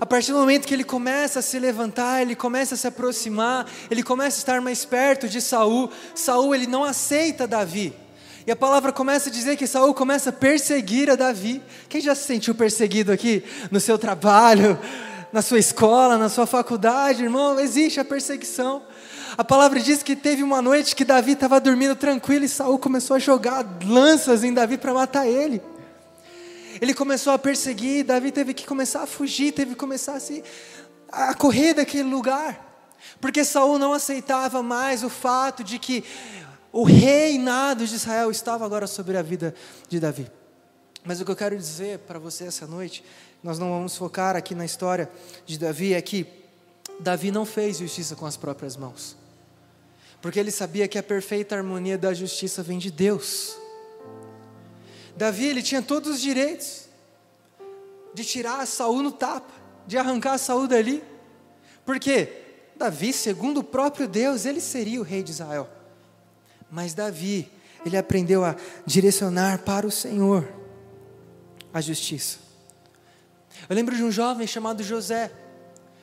A 0.00 0.06
partir 0.06 0.32
do 0.32 0.38
momento 0.38 0.66
que 0.66 0.74
ele 0.74 0.84
começa 0.84 1.38
a 1.38 1.42
se 1.42 1.58
levantar, 1.58 2.20
ele 2.20 2.34
começa 2.34 2.74
a 2.74 2.78
se 2.78 2.86
aproximar, 2.86 3.66
ele 3.90 4.02
começa 4.02 4.38
a 4.38 4.40
estar 4.40 4.60
mais 4.60 4.84
perto 4.84 5.28
de 5.28 5.40
Saul, 5.40 5.90
Saul 6.14 6.54
ele 6.54 6.66
não 6.66 6.84
aceita 6.84 7.46
Davi. 7.46 7.92
E 8.46 8.50
a 8.50 8.56
palavra 8.56 8.92
começa 8.92 9.28
a 9.28 9.32
dizer 9.32 9.56
que 9.56 9.66
Saul 9.66 9.92
começa 9.94 10.30
a 10.30 10.32
perseguir 10.32 11.10
a 11.10 11.16
Davi. 11.16 11.60
Quem 11.88 12.00
já 12.00 12.14
se 12.14 12.24
sentiu 12.24 12.54
perseguido 12.54 13.10
aqui 13.10 13.42
no 13.72 13.80
seu 13.80 13.98
trabalho, 13.98 14.78
na 15.36 15.42
sua 15.42 15.58
escola, 15.58 16.16
na 16.16 16.30
sua 16.30 16.46
faculdade, 16.46 17.22
irmão? 17.22 17.60
Existe 17.60 18.00
a 18.00 18.04
perseguição. 18.06 18.82
A 19.36 19.44
palavra 19.44 19.78
diz 19.78 20.02
que 20.02 20.16
teve 20.16 20.42
uma 20.42 20.62
noite 20.62 20.96
que 20.96 21.04
Davi 21.04 21.32
estava 21.32 21.60
dormindo 21.60 21.94
tranquilo 21.94 22.46
e 22.46 22.48
Saul 22.48 22.78
começou 22.78 23.16
a 23.16 23.18
jogar 23.18 23.62
lanças 23.84 24.42
em 24.42 24.54
Davi 24.54 24.78
para 24.78 24.94
matar 24.94 25.26
ele. 25.26 25.60
Ele 26.80 26.94
começou 26.94 27.34
a 27.34 27.38
perseguir, 27.38 28.02
Davi 28.02 28.32
teve 28.32 28.54
que 28.54 28.66
começar 28.66 29.02
a 29.02 29.06
fugir, 29.06 29.52
teve 29.52 29.72
que 29.72 29.76
começar 29.76 30.14
a, 30.14 30.20
se, 30.20 30.42
a 31.12 31.34
correr 31.34 31.74
daquele 31.74 32.08
lugar. 32.08 32.96
Porque 33.20 33.44
Saul 33.44 33.78
não 33.78 33.92
aceitava 33.92 34.62
mais 34.62 35.04
o 35.04 35.10
fato 35.10 35.62
de 35.62 35.78
que 35.78 36.02
o 36.72 36.82
reinado 36.82 37.86
de 37.86 37.94
Israel 37.94 38.30
estava 38.30 38.64
agora 38.64 38.86
sobre 38.86 39.18
a 39.18 39.22
vida 39.22 39.54
de 39.86 40.00
Davi. 40.00 40.30
Mas 41.04 41.20
o 41.20 41.26
que 41.26 41.30
eu 41.30 41.36
quero 41.36 41.56
dizer 41.56 41.98
para 42.00 42.18
você 42.18 42.44
essa 42.44 42.66
noite, 42.66 43.04
nós 43.46 43.60
não 43.60 43.70
vamos 43.70 43.96
focar 43.96 44.34
aqui 44.34 44.56
na 44.56 44.64
história 44.64 45.08
de 45.46 45.56
Davi, 45.56 45.94
é 45.94 46.02
que 46.02 46.26
Davi 46.98 47.30
não 47.30 47.46
fez 47.46 47.78
justiça 47.78 48.16
com 48.16 48.26
as 48.26 48.36
próprias 48.36 48.76
mãos. 48.76 49.16
Porque 50.20 50.40
ele 50.40 50.50
sabia 50.50 50.88
que 50.88 50.98
a 50.98 51.02
perfeita 51.02 51.54
harmonia 51.54 51.96
da 51.96 52.12
justiça 52.12 52.60
vem 52.60 52.76
de 52.76 52.90
Deus. 52.90 53.56
Davi 55.16 55.46
ele 55.46 55.62
tinha 55.62 55.80
todos 55.80 56.16
os 56.16 56.20
direitos 56.20 56.86
de 58.12 58.24
tirar 58.24 58.66
Saul 58.66 59.00
no 59.00 59.12
tapa, 59.12 59.52
de 59.86 59.96
arrancar 59.96 60.38
Saul 60.38 60.66
dali. 60.66 61.00
Porque 61.84 62.32
Davi, 62.74 63.12
segundo 63.12 63.60
o 63.60 63.64
próprio 63.64 64.08
Deus, 64.08 64.44
ele 64.44 64.60
seria 64.60 64.98
o 64.98 65.04
rei 65.04 65.22
de 65.22 65.30
Israel. 65.30 65.68
Mas 66.68 66.94
Davi, 66.94 67.48
ele 67.84 67.96
aprendeu 67.96 68.44
a 68.44 68.56
direcionar 68.84 69.60
para 69.60 69.86
o 69.86 69.90
Senhor 69.90 70.48
a 71.72 71.80
justiça. 71.80 72.45
Eu 73.68 73.74
lembro 73.74 73.96
de 73.96 74.02
um 74.02 74.10
jovem 74.10 74.46
chamado 74.46 74.82
José, 74.82 75.30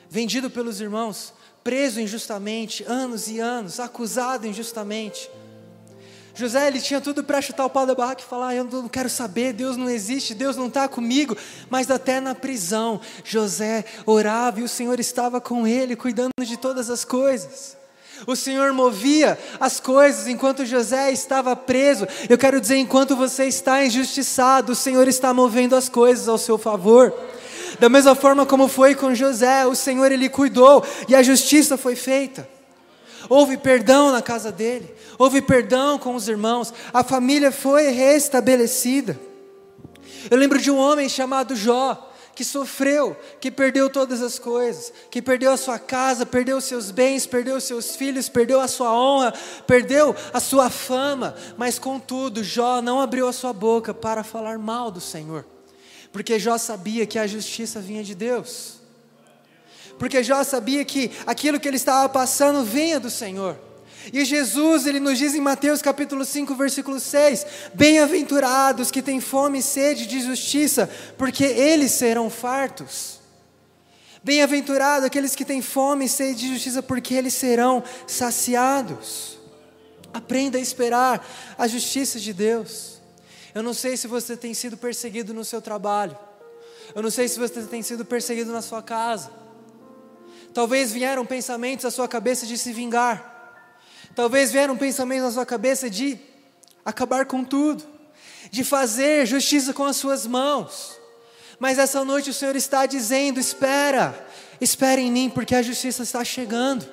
vendido 0.08 0.50
pelos 0.50 0.80
irmãos, 0.80 1.32
preso 1.62 2.00
injustamente, 2.00 2.84
anos 2.86 3.28
e 3.28 3.40
anos, 3.40 3.80
acusado 3.80 4.46
injustamente. 4.46 5.30
José, 6.36 6.66
ele 6.66 6.80
tinha 6.80 7.00
tudo 7.00 7.22
para 7.22 7.40
chutar 7.40 7.64
o 7.64 7.70
pau 7.70 7.86
da 7.86 7.94
barraca 7.94 8.20
e 8.20 8.24
falar: 8.24 8.54
Eu 8.54 8.64
não 8.64 8.88
quero 8.88 9.08
saber, 9.08 9.52
Deus 9.52 9.76
não 9.76 9.88
existe, 9.88 10.34
Deus 10.34 10.56
não 10.56 10.66
está 10.66 10.88
comigo. 10.88 11.36
Mas 11.70 11.90
até 11.90 12.20
na 12.20 12.34
prisão, 12.34 13.00
José 13.22 13.84
orava 14.04 14.58
e 14.58 14.64
o 14.64 14.68
Senhor 14.68 14.98
estava 14.98 15.40
com 15.40 15.64
ele, 15.66 15.94
cuidando 15.94 16.32
de 16.42 16.56
todas 16.56 16.90
as 16.90 17.04
coisas. 17.04 17.76
O 18.26 18.34
Senhor 18.34 18.72
movia 18.72 19.38
as 19.60 19.78
coisas 19.80 20.26
enquanto 20.26 20.66
José 20.66 21.12
estava 21.12 21.54
preso. 21.54 22.06
Eu 22.28 22.38
quero 22.38 22.60
dizer, 22.60 22.76
enquanto 22.76 23.16
você 23.16 23.44
está 23.46 23.84
injustiçado, 23.84 24.72
o 24.72 24.76
Senhor 24.76 25.06
está 25.08 25.32
movendo 25.34 25.76
as 25.76 25.88
coisas 25.88 26.28
ao 26.28 26.38
seu 26.38 26.58
favor. 26.58 27.12
Da 27.78 27.88
mesma 27.88 28.14
forma 28.14 28.46
como 28.46 28.68
foi 28.68 28.94
com 28.94 29.14
José, 29.14 29.66
o 29.66 29.74
Senhor 29.74 30.10
ele 30.12 30.28
cuidou 30.28 30.84
e 31.08 31.14
a 31.14 31.22
justiça 31.22 31.76
foi 31.76 31.96
feita. 31.96 32.48
Houve 33.28 33.56
perdão 33.56 34.12
na 34.12 34.20
casa 34.20 34.52
dele, 34.52 34.94
houve 35.18 35.40
perdão 35.40 35.98
com 35.98 36.14
os 36.14 36.28
irmãos, 36.28 36.72
a 36.92 37.02
família 37.02 37.50
foi 37.50 37.88
restabelecida. 37.88 39.18
Eu 40.30 40.36
lembro 40.36 40.58
de 40.58 40.70
um 40.70 40.78
homem 40.78 41.08
chamado 41.08 41.56
Jó, 41.56 42.10
que 42.34 42.44
sofreu, 42.44 43.16
que 43.40 43.50
perdeu 43.50 43.88
todas 43.88 44.20
as 44.20 44.38
coisas, 44.38 44.92
que 45.10 45.22
perdeu 45.22 45.52
a 45.52 45.56
sua 45.56 45.78
casa, 45.78 46.26
perdeu 46.26 46.56
os 46.56 46.64
seus 46.64 46.90
bens, 46.90 47.26
perdeu 47.26 47.56
os 47.56 47.64
seus 47.64 47.94
filhos, 47.94 48.28
perdeu 48.28 48.60
a 48.60 48.68
sua 48.68 48.92
honra, 48.92 49.32
perdeu 49.66 50.14
a 50.32 50.40
sua 50.40 50.68
fama, 50.68 51.34
mas 51.56 51.78
contudo, 51.78 52.42
Jó 52.42 52.82
não 52.82 53.00
abriu 53.00 53.28
a 53.28 53.32
sua 53.32 53.52
boca 53.52 53.94
para 53.94 54.24
falar 54.24 54.58
mal 54.58 54.90
do 54.90 55.00
Senhor, 55.00 55.46
porque 56.14 56.38
Jó 56.38 56.56
sabia 56.56 57.04
que 57.04 57.18
a 57.18 57.26
justiça 57.26 57.78
vinha 57.78 58.02
de 58.02 58.14
Deus 58.14 58.84
porque 59.98 60.22
Jó 60.22 60.42
sabia 60.42 60.84
que 60.84 61.10
aquilo 61.26 61.60
que 61.60 61.68
ele 61.68 61.76
estava 61.76 62.08
passando 62.08 62.64
vinha 62.64 62.98
do 62.98 63.10
Senhor. 63.10 63.56
E 64.12 64.24
Jesus, 64.24 64.86
ele 64.86 65.00
nos 65.00 65.18
diz 65.18 65.34
em 65.34 65.40
Mateus 65.40 65.80
capítulo 65.80 66.24
5, 66.24 66.54
versículo 66.54 67.00
6: 67.00 67.46
Bem-aventurados 67.74 68.90
que 68.90 69.00
têm 69.00 69.20
fome 69.20 69.60
e 69.60 69.62
sede 69.62 70.06
de 70.06 70.20
justiça, 70.20 70.90
porque 71.16 71.44
eles 71.44 71.92
serão 71.92 72.28
fartos. 72.28 73.20
Bem-aventurados 74.22 75.06
aqueles 75.06 75.34
que 75.34 75.44
têm 75.44 75.62
fome 75.62 76.06
e 76.06 76.08
sede 76.08 76.40
de 76.40 76.48
justiça, 76.48 76.82
porque 76.82 77.14
eles 77.14 77.34
serão 77.34 77.82
saciados. 78.06 79.38
Aprenda 80.12 80.58
a 80.58 80.60
esperar 80.60 81.26
a 81.56 81.66
justiça 81.66 82.20
de 82.20 82.32
Deus. 82.32 82.93
Eu 83.54 83.62
não 83.62 83.72
sei 83.72 83.96
se 83.96 84.08
você 84.08 84.36
tem 84.36 84.52
sido 84.52 84.76
perseguido 84.76 85.32
no 85.32 85.44
seu 85.44 85.62
trabalho. 85.62 86.18
Eu 86.94 87.02
não 87.02 87.10
sei 87.10 87.28
se 87.28 87.38
você 87.38 87.62
tem 87.62 87.82
sido 87.82 88.04
perseguido 88.04 88.52
na 88.52 88.60
sua 88.60 88.82
casa. 88.82 89.30
Talvez 90.52 90.92
vieram 90.92 91.24
pensamentos 91.24 91.84
à 91.84 91.90
sua 91.90 92.08
cabeça 92.08 92.46
de 92.46 92.58
se 92.58 92.72
vingar. 92.72 93.32
Talvez 94.14 94.50
vieram 94.52 94.76
pensamentos 94.76 95.28
à 95.28 95.32
sua 95.32 95.46
cabeça 95.46 95.88
de 95.88 96.18
acabar 96.84 97.26
com 97.26 97.44
tudo, 97.44 97.84
de 98.50 98.62
fazer 98.62 99.26
justiça 99.26 99.72
com 99.72 99.84
as 99.84 99.96
suas 99.96 100.26
mãos. 100.26 100.98
Mas 101.58 101.78
essa 101.78 102.04
noite 102.04 102.30
o 102.30 102.34
Senhor 102.34 102.56
está 102.56 102.86
dizendo: 102.86 103.38
espera, 103.38 104.26
espera 104.60 105.00
em 105.00 105.10
mim, 105.10 105.30
porque 105.30 105.54
a 105.54 105.62
justiça 105.62 106.02
está 106.02 106.24
chegando. 106.24 106.86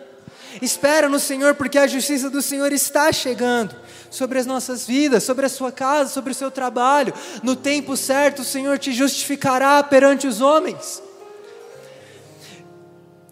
Espera 0.60 1.08
no 1.08 1.20
Senhor, 1.20 1.56
porque 1.56 1.78
a 1.78 1.88
justiça 1.88 2.30
do 2.30 2.42
Senhor 2.42 2.72
está 2.74 3.12
chegando 3.12 3.76
sobre 4.10 4.40
as 4.40 4.46
nossas 4.46 4.86
vidas, 4.86 5.24
sobre 5.24 5.46
a 5.46 5.50
sua 5.50 5.72
casa, 5.72 6.12
sobre 6.12 6.32
o 6.32 6.36
seu 6.36 6.50
trabalho. 6.50 7.14
No 7.44 7.56
tempo 7.56 7.96
certo, 7.96 8.40
o 8.40 8.46
Senhor 8.46 8.80
te 8.80 8.92
justificará 8.92 9.82
perante 9.84 10.28
os 10.28 10.42
homens. 10.42 11.02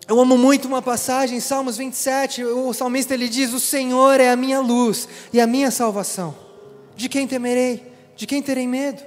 Eu 0.07 0.19
amo 0.19 0.37
muito 0.37 0.67
uma 0.67 0.81
passagem 0.81 1.37
em 1.37 1.39
Salmos 1.39 1.77
27, 1.77 2.43
o 2.43 2.73
salmista 2.73 3.13
ele 3.13 3.29
diz: 3.29 3.53
O 3.53 3.59
Senhor 3.59 4.19
é 4.19 4.31
a 4.31 4.35
minha 4.35 4.59
luz 4.59 5.07
e 5.31 5.39
a 5.39 5.45
minha 5.45 5.69
salvação. 5.69 6.35
De 6.95 7.07
quem 7.07 7.27
temerei? 7.27 7.93
De 8.15 8.25
quem 8.25 8.41
terei 8.41 8.67
medo? 8.67 9.03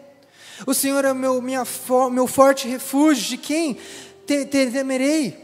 O 0.65 0.73
Senhor 0.73 1.05
é 1.05 1.13
meu, 1.13 1.43
minha, 1.43 1.65
meu 2.11 2.27
forte 2.29 2.69
refúgio, 2.69 3.25
de 3.25 3.37
quem 3.37 3.77
te, 4.25 4.45
te, 4.45 4.71
temerei? 4.71 5.42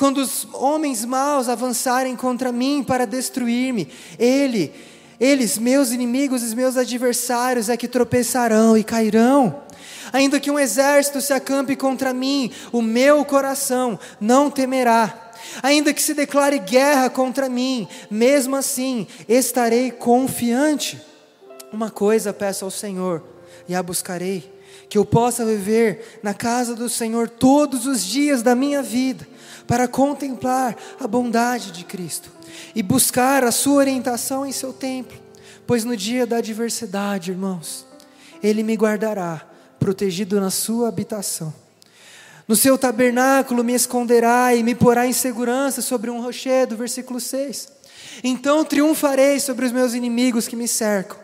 Quando 0.00 0.16
os 0.16 0.48
homens 0.54 1.04
maus 1.04 1.46
avançarem 1.46 2.16
contra 2.16 2.50
mim 2.50 2.82
para 2.82 3.06
destruir-me, 3.06 3.86
ele, 4.18 4.72
eles, 5.20 5.58
meus 5.58 5.90
inimigos 5.90 6.42
e 6.42 6.56
meus 6.56 6.78
adversários, 6.78 7.68
é 7.68 7.76
que 7.76 7.86
tropeçarão 7.86 8.78
e 8.78 8.82
cairão. 8.82 9.60
Ainda 10.10 10.40
que 10.40 10.50
um 10.50 10.58
exército 10.58 11.20
se 11.20 11.34
acampe 11.34 11.76
contra 11.76 12.14
mim, 12.14 12.50
o 12.72 12.80
meu 12.80 13.26
coração 13.26 14.00
não 14.18 14.50
temerá. 14.50 15.32
Ainda 15.62 15.92
que 15.92 16.00
se 16.00 16.14
declare 16.14 16.58
guerra 16.58 17.10
contra 17.10 17.46
mim, 17.46 17.86
mesmo 18.10 18.56
assim 18.56 19.06
estarei 19.28 19.90
confiante. 19.90 20.98
Uma 21.70 21.90
coisa 21.90 22.32
peço 22.32 22.64
ao 22.64 22.70
Senhor 22.70 23.22
e 23.68 23.74
a 23.74 23.82
buscarei: 23.82 24.50
que 24.88 24.98
eu 24.98 25.04
possa 25.04 25.44
viver 25.44 26.18
na 26.22 26.34
casa 26.34 26.74
do 26.74 26.88
Senhor 26.88 27.28
todos 27.28 27.86
os 27.86 28.02
dias 28.02 28.42
da 28.42 28.56
minha 28.56 28.82
vida, 28.82 29.26
para 29.70 29.86
contemplar 29.86 30.76
a 30.98 31.06
bondade 31.06 31.70
de 31.70 31.84
Cristo 31.84 32.28
e 32.74 32.82
buscar 32.82 33.44
a 33.44 33.52
sua 33.52 33.74
orientação 33.74 34.44
em 34.44 34.50
seu 34.50 34.72
templo, 34.72 35.16
pois 35.64 35.84
no 35.84 35.96
dia 35.96 36.26
da 36.26 36.38
adversidade, 36.38 37.30
irmãos, 37.30 37.86
Ele 38.42 38.64
me 38.64 38.74
guardará, 38.74 39.46
protegido 39.78 40.40
na 40.40 40.50
sua 40.50 40.88
habitação. 40.88 41.54
No 42.48 42.56
seu 42.56 42.76
tabernáculo 42.76 43.62
me 43.62 43.72
esconderá 43.72 44.52
e 44.56 44.64
me 44.64 44.74
porá 44.74 45.06
em 45.06 45.12
segurança 45.12 45.80
sobre 45.80 46.10
um 46.10 46.20
rochedo, 46.20 46.76
versículo 46.76 47.20
6. 47.20 47.68
Então 48.24 48.64
triunfarei 48.64 49.38
sobre 49.38 49.66
os 49.66 49.70
meus 49.70 49.94
inimigos 49.94 50.48
que 50.48 50.56
me 50.56 50.66
cercam, 50.66 51.16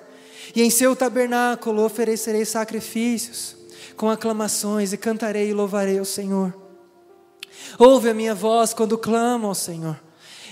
e 0.54 0.62
em 0.62 0.70
seu 0.70 0.94
tabernáculo 0.94 1.84
oferecerei 1.84 2.44
sacrifícios, 2.44 3.56
com 3.96 4.08
aclamações, 4.08 4.92
e 4.92 4.96
cantarei 4.96 5.50
e 5.50 5.52
louvarei 5.52 5.98
ao 5.98 6.04
Senhor. 6.04 6.65
Ouve 7.78 8.08
a 8.08 8.14
minha 8.14 8.34
voz 8.34 8.72
quando 8.72 8.96
clamo 8.96 9.46
ao 9.46 9.54
Senhor, 9.54 10.00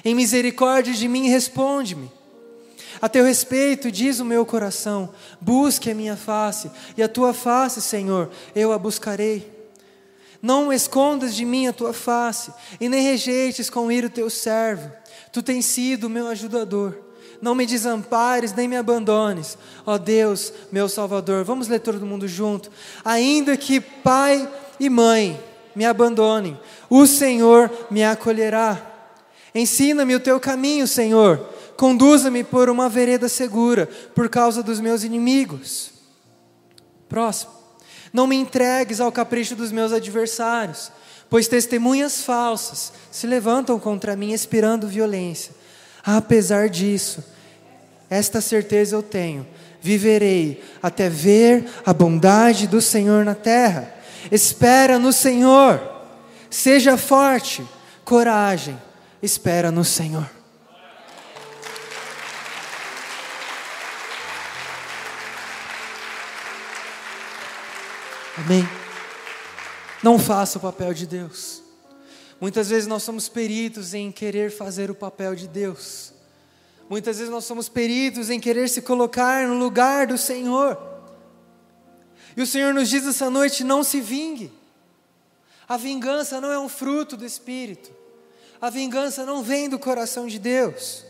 em 0.05 0.15
misericórdia 0.15 0.93
de 0.93 1.09
mim, 1.09 1.29
responde-me. 1.29 2.11
A 3.01 3.09
teu 3.09 3.25
respeito, 3.25 3.91
diz 3.91 4.21
o 4.21 4.25
meu 4.25 4.45
coração: 4.45 5.11
busque 5.41 5.91
a 5.91 5.95
minha 5.95 6.17
face, 6.17 6.71
e 6.97 7.03
a 7.03 7.09
tua 7.09 7.33
face, 7.33 7.81
Senhor, 7.81 8.31
eu 8.55 8.73
a 8.73 8.79
buscarei. 8.79 9.53
Não 10.41 10.71
escondas 10.71 11.35
de 11.35 11.45
mim 11.45 11.67
a 11.67 11.73
tua 11.73 11.95
face, 11.95 12.53
e 12.79 12.89
nem 12.89 13.03
rejeites 13.03 13.71
com 13.71 13.91
ira 13.91 14.09
o 14.09 14.11
teu 14.11 14.29
servo. 14.29 14.91
Tu 15.33 15.43
tens 15.43 15.65
sido 15.65 16.05
o 16.05 16.11
meu 16.11 16.29
ajudador. 16.29 16.99
Não 17.41 17.55
me 17.55 17.67
desampares, 17.67 18.53
nem 18.53 18.69
me 18.69 18.77
abandones. 18.77 19.59
Ó 19.85 19.99
Deus, 19.99 20.53
meu 20.71 20.89
Salvador. 20.89 21.45
Vamos 21.45 21.69
ler 21.69 21.81
todo 21.81 22.07
mundo 22.07 22.29
junto. 22.29 22.71
Ainda 23.05 23.57
que 23.57 23.81
pai 23.81 24.49
e 24.79 24.89
mãe 24.89 25.43
me 25.75 25.85
abandonem, 25.85 26.59
o 26.89 27.07
Senhor 27.07 27.71
me 27.91 28.05
acolherá. 28.05 28.81
Ensina-me 29.55 30.15
o 30.15 30.21
teu 30.21 30.41
caminho, 30.41 30.87
Senhor. 30.87 31.39
Conduza-me 31.77 32.43
por 32.43 32.69
uma 32.69 32.89
vereda 32.89 33.29
segura, 33.29 33.89
por 34.15 34.29
causa 34.29 34.63
dos 34.63 34.81
meus 34.81 35.05
inimigos. 35.05 35.93
Próximo. 37.09 37.53
Não 38.13 38.27
me 38.27 38.37
entregues 38.37 39.01
ao 39.01 39.11
capricho 39.11 39.57
dos 39.57 39.73
meus 39.73 39.93
adversários, 39.93 40.93
pois 41.29 41.49
testemunhas 41.49 42.23
falsas 42.23 42.93
se 43.11 43.27
levantam 43.27 43.79
contra 43.79 44.15
mim, 44.15 44.33
expirando 44.33 44.87
violência. 44.87 45.53
Apesar 46.05 46.69
disso, 46.69 47.25
esta 48.09 48.41
certeza 48.41 48.95
eu 48.95 49.03
tenho: 49.03 49.47
viverei 49.81 50.63
até 50.83 51.09
ver 51.09 51.67
a 51.85 51.93
bondade 51.93 52.67
do 52.67 52.81
Senhor 52.81 53.25
na 53.25 53.35
terra. 53.35 53.93
Espera 54.31 54.99
no 54.99 55.13
Senhor, 55.13 55.81
seja 56.51 56.97
forte, 56.97 57.67
coragem, 58.05 58.81
espera 59.23 59.71
no 59.71 59.85
Senhor. 59.85 60.29
Amém? 68.37 68.69
Não 70.03 70.19
faça 70.19 70.59
o 70.59 70.61
papel 70.61 70.93
de 70.93 71.07
Deus. 71.07 71.63
Muitas 72.41 72.69
vezes 72.69 72.87
nós 72.87 73.03
somos 73.03 73.29
peritos 73.29 73.95
em 73.95 74.11
querer 74.11 74.51
fazer 74.51 74.91
o 74.91 74.95
papel 74.95 75.35
de 75.35 75.49
Deus. 75.49 76.13
Muitas 76.91 77.17
vezes 77.17 77.33
nós 77.33 77.45
somos 77.45 77.69
peritos 77.69 78.29
em 78.29 78.39
querer 78.39 78.69
se 78.69 78.83
colocar 78.83 79.47
no 79.47 79.55
lugar 79.55 80.07
do 80.07 80.19
Senhor. 80.19 80.94
E 82.37 82.43
o 82.43 82.47
Senhor 82.47 82.75
nos 82.75 82.89
diz 82.89 83.07
essa 83.07 83.31
noite: 83.31 83.65
não 83.65 83.83
se 83.83 84.01
vingue. 84.01 84.53
A 85.69 85.77
vingança 85.77 86.41
não 86.41 86.53
é 86.53 86.59
um 86.59 86.69
fruto 86.69 87.17
do 87.17 87.25
Espírito. 87.25 87.91
A 88.61 88.71
vingança 88.71 89.25
não 89.25 89.43
vem 89.43 89.69
do 89.69 89.79
coração 89.79 90.27
de 90.27 90.39
Deus. 90.39 91.05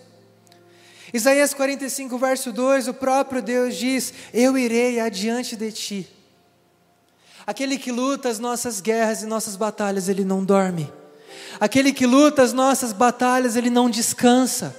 Isaías 1.12 1.54
45, 1.54 2.18
verso 2.18 2.52
2: 2.52 2.88
o 2.88 2.94
próprio 2.94 3.42
Deus 3.42 3.76
diz: 3.76 4.12
Eu 4.32 4.56
irei 4.58 5.00
adiante 5.00 5.56
de 5.56 5.72
ti 5.72 6.14
Aquele 7.46 7.76
que 7.78 7.92
luta 7.92 8.28
as 8.28 8.38
nossas 8.38 8.80
guerras 8.80 9.22
e 9.22 9.26
nossas 9.26 9.54
batalhas, 9.54 10.08
ele 10.08 10.24
não 10.24 10.44
dorme. 10.44 10.90
Aquele 11.60 11.92
que 11.92 12.06
luta 12.06 12.42
as 12.42 12.52
nossas 12.52 12.92
batalhas, 12.92 13.54
ele 13.54 13.68
não 13.68 13.90
descansa. 13.90 14.74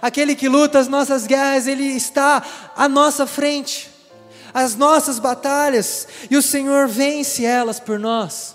Aquele 0.00 0.34
que 0.34 0.48
luta 0.48 0.78
as 0.78 0.88
nossas 0.88 1.26
guerras, 1.26 1.66
ele 1.66 1.84
está 1.84 2.42
à 2.76 2.88
nossa 2.88 3.26
frente. 3.26 3.90
As 4.54 4.74
nossas 4.76 5.18
batalhas, 5.18 6.06
e 6.30 6.36
o 6.36 6.42
Senhor 6.42 6.86
vence 6.88 7.44
elas 7.44 7.80
por 7.80 7.98
nós. 7.98 8.54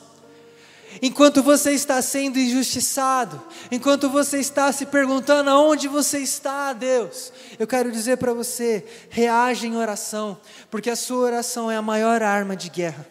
Enquanto 1.02 1.44
você 1.44 1.72
está 1.72 2.02
sendo 2.02 2.40
injustiçado, 2.40 3.42
enquanto 3.72 4.10
você 4.10 4.40
está 4.40 4.72
se 4.72 4.86
perguntando 4.86 5.50
aonde 5.50 5.88
você 5.88 6.20
está, 6.20 6.74
Deus, 6.74 7.32
eu 7.60 7.68
quero 7.68 7.92
dizer 7.92 8.18
para 8.18 8.34
você: 8.34 8.84
reage 9.10 9.68
em 9.68 9.78
oração, 9.78 10.38
porque 10.72 10.90
a 10.90 10.96
sua 10.96 11.26
oração 11.26 11.70
é 11.70 11.76
a 11.76 11.82
maior 11.82 12.24
arma 12.24 12.56
de 12.56 12.70
guerra. 12.70 13.06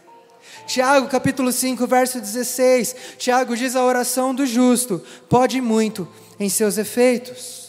Tiago 0.66 1.08
capítulo 1.08 1.52
5, 1.52 1.86
verso 1.86 2.20
16. 2.20 2.96
Tiago 3.18 3.56
diz 3.56 3.76
a 3.76 3.84
oração 3.84 4.34
do 4.34 4.44
justo 4.44 5.02
pode 5.28 5.60
muito 5.60 6.08
em 6.40 6.48
seus 6.48 6.78
efeitos. 6.78 7.65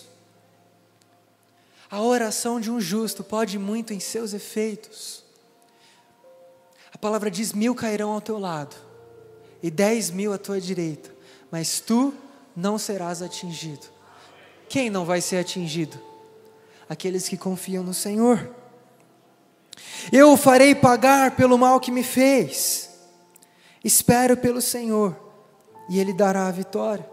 A 1.89 2.01
oração 2.01 2.59
de 2.59 2.69
um 2.69 2.81
justo 2.81 3.23
pode 3.23 3.57
muito 3.57 3.93
em 3.93 3.99
seus 3.99 4.33
efeitos. 4.33 5.23
A 6.93 6.97
palavra 6.97 7.31
diz: 7.31 7.53
mil 7.53 7.73
cairão 7.73 8.11
ao 8.11 8.21
teu 8.21 8.37
lado, 8.37 8.75
e 9.63 9.71
dez 9.71 10.09
mil 10.09 10.33
à 10.33 10.37
tua 10.37 10.59
direita, 10.59 11.13
mas 11.49 11.79
tu 11.79 12.13
não 12.55 12.77
serás 12.77 13.21
atingido. 13.21 13.87
Quem 14.67 14.89
não 14.89 15.05
vai 15.05 15.21
ser 15.21 15.37
atingido? 15.37 15.97
Aqueles 16.89 17.29
que 17.29 17.37
confiam 17.37 17.83
no 17.83 17.93
Senhor. 17.93 18.53
Eu 20.11 20.33
o 20.33 20.37
farei 20.37 20.73
pagar 20.73 21.35
pelo 21.35 21.57
mal 21.57 21.79
que 21.79 21.91
me 21.91 22.03
fez. 22.03 22.89
Espero 23.83 24.35
pelo 24.35 24.61
Senhor 24.61 25.15
e 25.89 25.99
Ele 25.99 26.13
dará 26.13 26.47
a 26.47 26.51
vitória. 26.51 27.07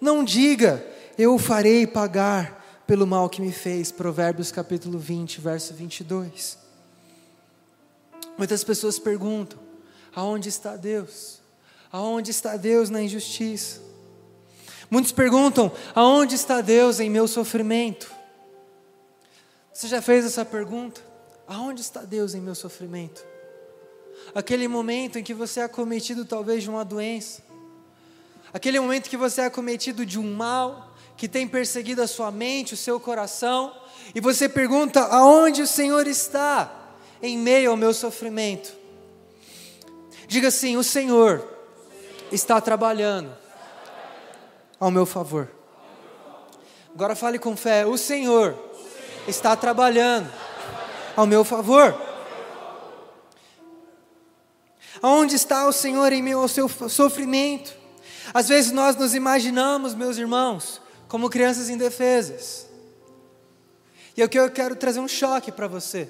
Não 0.00 0.24
diga, 0.24 0.84
eu 1.16 1.34
o 1.34 1.38
farei 1.38 1.86
pagar 1.86 2.65
pelo 2.86 3.06
mal 3.06 3.28
que 3.28 3.40
me 3.42 3.52
fez. 3.52 3.90
Provérbios 3.90 4.52
capítulo 4.52 4.98
20, 4.98 5.40
verso 5.40 5.74
22. 5.74 6.58
Muitas 8.38 8.62
pessoas 8.62 8.98
perguntam: 8.98 9.58
aonde 10.14 10.48
está 10.48 10.76
Deus? 10.76 11.40
Aonde 11.90 12.30
está 12.30 12.56
Deus 12.56 12.90
na 12.90 13.02
injustiça? 13.02 13.80
Muitos 14.90 15.12
perguntam: 15.12 15.72
aonde 15.94 16.34
está 16.34 16.60
Deus 16.60 17.00
em 17.00 17.10
meu 17.10 17.26
sofrimento? 17.26 18.14
Você 19.72 19.88
já 19.88 20.00
fez 20.00 20.24
essa 20.24 20.44
pergunta? 20.44 21.02
Aonde 21.46 21.80
está 21.80 22.02
Deus 22.02 22.34
em 22.34 22.40
meu 22.40 22.54
sofrimento? 22.54 23.24
Aquele 24.34 24.66
momento 24.66 25.18
em 25.18 25.22
que 25.22 25.34
você 25.34 25.60
é 25.60 25.64
acometido 25.64 26.24
talvez 26.24 26.62
de 26.62 26.70
uma 26.70 26.84
doença, 26.84 27.42
aquele 28.52 28.80
momento 28.80 29.10
que 29.10 29.16
você 29.16 29.42
é 29.42 29.44
acometido 29.44 30.04
de 30.06 30.18
um 30.18 30.34
mal 30.34 30.95
que 31.16 31.28
tem 31.28 31.48
perseguido 31.48 32.02
a 32.02 32.06
sua 32.06 32.30
mente, 32.30 32.74
o 32.74 32.76
seu 32.76 33.00
coração, 33.00 33.74
e 34.14 34.20
você 34.20 34.48
pergunta: 34.48 35.00
aonde 35.02 35.62
o 35.62 35.66
Senhor 35.66 36.06
está 36.06 36.70
em 37.22 37.38
meio 37.38 37.70
ao 37.70 37.76
meu 37.76 37.94
sofrimento? 37.94 38.72
Diga 40.28 40.48
assim: 40.48 40.76
o 40.76 40.84
Senhor 40.84 41.46
está 42.30 42.60
trabalhando 42.60 43.34
ao 44.78 44.90
meu 44.90 45.06
favor. 45.06 45.50
Agora 46.94 47.14
fale 47.14 47.38
com 47.38 47.56
fé: 47.56 47.86
o 47.86 47.96
Senhor 47.96 48.56
está 49.26 49.56
trabalhando 49.56 50.30
ao 51.16 51.26
meu 51.26 51.44
favor. 51.44 52.00
Aonde 55.02 55.36
está 55.36 55.66
o 55.66 55.72
Senhor 55.72 56.12
em 56.12 56.22
meio 56.22 56.40
ao 56.40 56.48
seu 56.48 56.68
sofrimento? 56.88 57.74
Às 58.32 58.48
vezes 58.48 58.72
nós 58.72 58.96
nos 58.96 59.14
imaginamos, 59.14 59.94
meus 59.94 60.16
irmãos, 60.16 60.80
como 61.08 61.30
crianças 61.30 61.68
indefesas. 61.68 62.66
E 64.16 64.22
é 64.22 64.24
o 64.24 64.28
que 64.28 64.38
eu 64.38 64.50
quero 64.50 64.74
trazer 64.74 65.00
um 65.00 65.08
choque 65.08 65.52
para 65.52 65.68
você. 65.68 66.08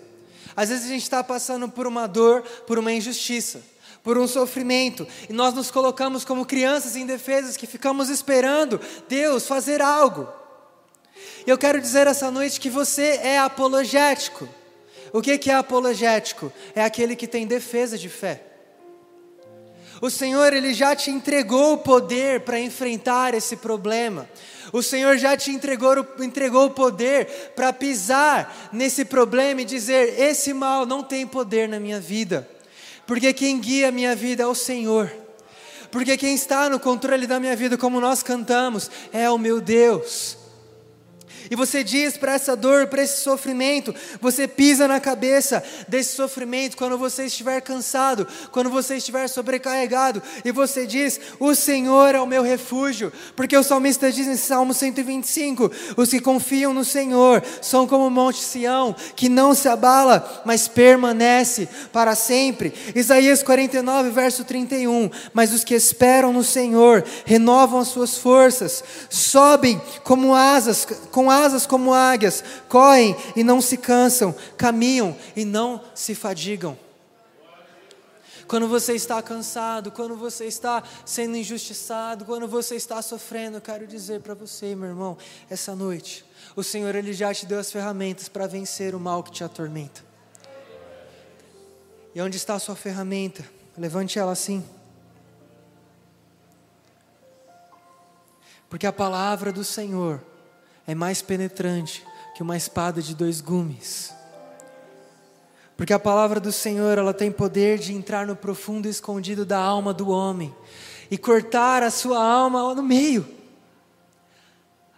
Às 0.54 0.68
vezes 0.68 0.86
a 0.86 0.88
gente 0.88 1.02
está 1.02 1.22
passando 1.22 1.68
por 1.68 1.86
uma 1.86 2.06
dor, 2.06 2.42
por 2.66 2.78
uma 2.78 2.92
injustiça, 2.92 3.60
por 4.02 4.16
um 4.16 4.26
sofrimento, 4.26 5.06
e 5.28 5.32
nós 5.32 5.52
nos 5.52 5.70
colocamos 5.70 6.24
como 6.24 6.46
crianças 6.46 6.96
indefesas 6.96 7.56
que 7.56 7.66
ficamos 7.66 8.08
esperando 8.08 8.80
Deus 9.08 9.46
fazer 9.46 9.82
algo. 9.82 10.28
E 11.46 11.50
eu 11.50 11.58
quero 11.58 11.80
dizer 11.80 12.06
essa 12.06 12.30
noite 12.30 12.60
que 12.60 12.70
você 12.70 13.20
é 13.22 13.38
apologético. 13.38 14.48
O 15.12 15.20
que 15.20 15.50
é 15.50 15.54
apologético? 15.54 16.52
É 16.74 16.84
aquele 16.84 17.16
que 17.16 17.26
tem 17.26 17.46
defesa 17.46 17.98
de 17.98 18.08
fé. 18.08 18.55
O 20.00 20.10
Senhor 20.10 20.52
ele 20.52 20.74
já 20.74 20.94
te 20.94 21.10
entregou 21.10 21.74
o 21.74 21.78
poder 21.78 22.40
para 22.40 22.60
enfrentar 22.60 23.34
esse 23.34 23.56
problema. 23.56 24.28
O 24.72 24.82
Senhor 24.82 25.16
já 25.16 25.36
te 25.36 25.50
entregou, 25.50 26.06
entregou 26.20 26.66
o 26.66 26.70
poder 26.70 27.52
para 27.54 27.72
pisar 27.72 28.70
nesse 28.72 29.04
problema 29.04 29.62
e 29.62 29.64
dizer: 29.64 30.20
esse 30.20 30.52
mal 30.52 30.84
não 30.84 31.02
tem 31.02 31.26
poder 31.26 31.68
na 31.68 31.80
minha 31.80 32.00
vida, 32.00 32.48
porque 33.06 33.32
quem 33.32 33.58
guia 33.58 33.88
a 33.88 33.92
minha 33.92 34.14
vida 34.14 34.42
é 34.42 34.46
o 34.46 34.54
Senhor. 34.54 35.10
Porque 35.90 36.16
quem 36.16 36.34
está 36.34 36.68
no 36.68 36.80
controle 36.80 37.26
da 37.26 37.38
minha 37.38 37.54
vida, 37.54 37.78
como 37.78 38.00
nós 38.00 38.22
cantamos, 38.22 38.90
é 39.12 39.30
o 39.30 39.38
meu 39.38 39.60
Deus. 39.60 40.36
E 41.50 41.56
você 41.56 41.84
diz 41.84 42.16
para 42.16 42.32
essa 42.32 42.56
dor, 42.56 42.86
para 42.86 43.02
esse 43.02 43.20
sofrimento, 43.22 43.94
você 44.20 44.48
pisa 44.48 44.88
na 44.88 45.00
cabeça 45.00 45.62
desse 45.88 46.14
sofrimento 46.14 46.76
quando 46.76 46.98
você 46.98 47.26
estiver 47.26 47.60
cansado, 47.60 48.26
quando 48.50 48.70
você 48.70 48.96
estiver 48.96 49.28
sobrecarregado, 49.28 50.22
e 50.44 50.50
você 50.50 50.86
diz: 50.86 51.20
O 51.38 51.54
Senhor 51.54 52.14
é 52.14 52.20
o 52.20 52.26
meu 52.26 52.42
refúgio, 52.42 53.12
porque 53.34 53.56
o 53.56 53.62
salmista 53.62 54.10
diz 54.10 54.26
em 54.26 54.36
Salmo 54.36 54.74
125: 54.74 55.70
Os 55.96 56.10
que 56.10 56.20
confiam 56.20 56.72
no 56.74 56.84
Senhor 56.84 57.42
são 57.62 57.86
como 57.86 58.06
o 58.06 58.10
monte 58.10 58.40
Sião, 58.40 58.94
que 59.14 59.28
não 59.28 59.54
se 59.54 59.68
abala, 59.68 60.42
mas 60.44 60.68
permanece 60.68 61.68
para 61.92 62.14
sempre. 62.14 62.72
Isaías 62.94 63.42
49, 63.42 64.10
verso 64.10 64.44
31. 64.44 65.10
Mas 65.32 65.52
os 65.52 65.64
que 65.64 65.74
esperam 65.74 66.32
no 66.32 66.44
Senhor 66.44 67.04
renovam 67.24 67.80
as 67.80 67.88
suas 67.88 68.16
forças, 68.18 68.82
sobem 69.08 69.80
como 70.02 70.34
asas, 70.34 70.86
com 71.10 71.30
asas 71.30 71.35
asas 71.44 71.66
como 71.66 71.92
águias, 71.92 72.42
correm 72.68 73.16
e 73.34 73.44
não 73.44 73.60
se 73.60 73.76
cansam, 73.76 74.34
caminham 74.56 75.16
e 75.34 75.44
não 75.44 75.80
se 75.94 76.14
fadigam. 76.14 76.78
Quando 78.46 78.68
você 78.68 78.94
está 78.94 79.20
cansado, 79.20 79.90
quando 79.90 80.16
você 80.16 80.44
está 80.44 80.82
sendo 81.04 81.36
injustiçado, 81.36 82.24
quando 82.24 82.46
você 82.46 82.76
está 82.76 83.02
sofrendo, 83.02 83.56
eu 83.56 83.60
quero 83.60 83.86
dizer 83.86 84.20
para 84.20 84.34
você, 84.34 84.74
meu 84.76 84.88
irmão, 84.88 85.18
essa 85.50 85.74
noite, 85.74 86.24
o 86.54 86.62
Senhor 86.62 86.94
ele 86.94 87.12
já 87.12 87.34
te 87.34 87.44
deu 87.44 87.58
as 87.58 87.72
ferramentas 87.72 88.28
para 88.28 88.46
vencer 88.46 88.94
o 88.94 89.00
mal 89.00 89.22
que 89.22 89.32
te 89.32 89.42
atormenta. 89.42 90.04
E 92.14 92.20
onde 92.20 92.36
está 92.36 92.54
a 92.54 92.58
sua 92.58 92.76
ferramenta? 92.76 93.44
Levante 93.76 94.18
ela 94.18 94.32
assim. 94.32 94.64
Porque 98.70 98.86
a 98.86 98.92
palavra 98.92 99.52
do 99.52 99.64
Senhor 99.64 100.22
é 100.86 100.94
mais 100.94 101.20
penetrante 101.20 102.06
que 102.34 102.42
uma 102.42 102.56
espada 102.56 103.02
de 103.02 103.14
dois 103.14 103.40
gumes. 103.40 104.14
Porque 105.76 105.92
a 105.92 105.98
palavra 105.98 106.38
do 106.40 106.52
Senhor, 106.52 106.96
ela 106.96 107.12
tem 107.12 107.30
poder 107.30 107.78
de 107.78 107.92
entrar 107.92 108.26
no 108.26 108.36
profundo 108.36 108.88
escondido 108.88 109.44
da 109.44 109.58
alma 109.58 109.92
do 109.92 110.08
homem 110.08 110.54
e 111.10 111.18
cortar 111.18 111.82
a 111.82 111.90
sua 111.90 112.22
alma 112.22 112.74
no 112.74 112.82
meio. 112.82 113.26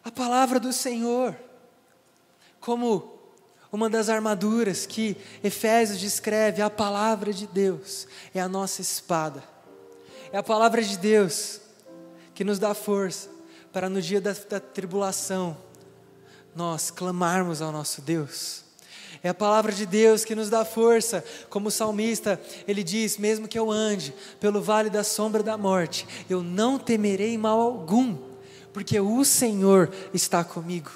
A 0.05 0.11
palavra 0.11 0.61
do 0.61 0.73
Senhor, 0.73 1.37
como 2.61 3.19
uma 3.73 3.91
das 3.91 4.09
armaduras 4.09 4.87
que 4.87 5.17
Efésios 5.43 5.99
descreve, 5.99 6.63
a 6.63 6.71
palavra 6.71 7.33
de 7.33 7.47
Deus 7.47 8.07
é 8.35 8.41
a 8.41 8.49
nossa 8.49 8.81
espada. 8.81 9.43
É 10.33 10.39
a 10.39 10.43
palavra 10.43 10.83
de 10.83 10.97
Deus 10.97 11.61
que 12.35 12.45
nos 12.45 12.59
dá 12.59 12.73
força 12.73 13.29
para 13.73 13.89
no 13.89 14.01
dia 14.01 14.21
da, 14.21 14.33
da 14.33 14.61
tribulação 14.61 15.57
nós 16.55 16.91
clamarmos 16.91 17.63
ao 17.63 17.73
nosso 17.73 18.01
Deus. 18.01 18.65
É 19.23 19.29
a 19.29 19.35
palavra 19.35 19.73
de 19.73 19.85
Deus 19.85 20.25
que 20.25 20.35
nos 20.35 20.49
dá 20.49 20.65
força, 20.65 21.25
como 21.51 21.69
o 21.69 21.73
salmista, 21.73 22.41
ele 22.67 22.85
diz: 22.85 23.19
mesmo 23.19 23.49
que 23.49 23.59
eu 23.59 23.71
ande 23.71 24.15
pelo 24.39 24.63
vale 24.63 24.91
da 24.91 25.03
sombra 25.03 25.43
da 25.43 25.57
morte, 25.57 26.07
eu 26.31 26.43
não 26.43 26.79
temerei 26.79 27.37
mal 27.37 27.61
algum, 27.61 28.17
porque 28.73 28.99
o 29.01 29.25
Senhor 29.25 29.93
está 30.15 30.45
comigo. 30.45 30.91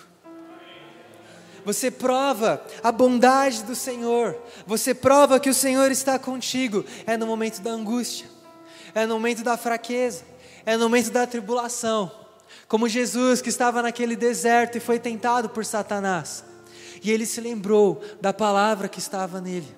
Você 1.65 1.91
prova 1.91 2.65
a 2.83 2.91
bondade 2.91 3.63
do 3.63 3.75
Senhor, 3.75 4.37
você 4.67 4.95
prova 4.95 5.39
que 5.39 5.51
o 5.51 5.55
Senhor 5.55 5.91
está 5.91 6.19
contigo, 6.19 6.85
é 7.07 7.17
no 7.17 7.27
momento 7.27 7.61
da 7.61 7.71
angústia, 7.71 8.27
é 8.95 9.07
no 9.07 9.15
momento 9.15 9.43
da 9.45 9.57
fraqueza, 9.57 10.25
é 10.67 10.77
no 10.77 10.85
momento 10.85 11.11
da 11.11 11.27
tribulação 11.27 12.22
como 12.69 12.89
Jesus 12.89 13.41
que 13.41 13.49
estava 13.49 13.83
naquele 13.83 14.17
deserto 14.17 14.77
e 14.77 14.81
foi 14.81 14.99
tentado 14.99 15.49
por 15.49 15.65
Satanás. 15.65 16.45
E 17.03 17.11
ele 17.11 17.27
se 17.27 17.41
lembrou 17.41 18.03
da 18.21 18.33
palavra 18.33 18.89
que 18.89 18.99
estava 18.99 19.41
nele. 19.41 19.77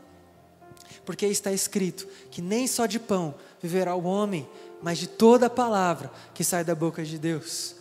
Porque 1.05 1.27
está 1.27 1.53
escrito 1.53 2.07
que 2.31 2.41
nem 2.41 2.67
só 2.67 2.87
de 2.87 2.99
pão 2.99 3.35
viverá 3.63 3.95
o 3.95 4.05
homem, 4.05 4.49
mas 4.83 4.99
de 4.99 5.07
toda 5.07 5.47
a 5.47 5.51
palavra 5.51 6.11
que 6.35 6.45
sai 6.45 6.65
da 6.65 6.75
boca 6.75 7.03
de 7.05 7.19
Deus. 7.19 7.77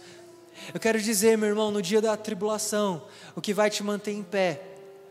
Eu 0.73 0.79
quero 0.79 1.01
dizer, 1.01 1.37
meu 1.37 1.49
irmão, 1.49 1.71
no 1.71 1.81
dia 1.81 2.01
da 2.01 2.15
tribulação, 2.15 3.03
o 3.35 3.41
que 3.41 3.53
vai 3.53 3.69
te 3.69 3.83
manter 3.83 4.11
em 4.11 4.23
pé 4.23 4.61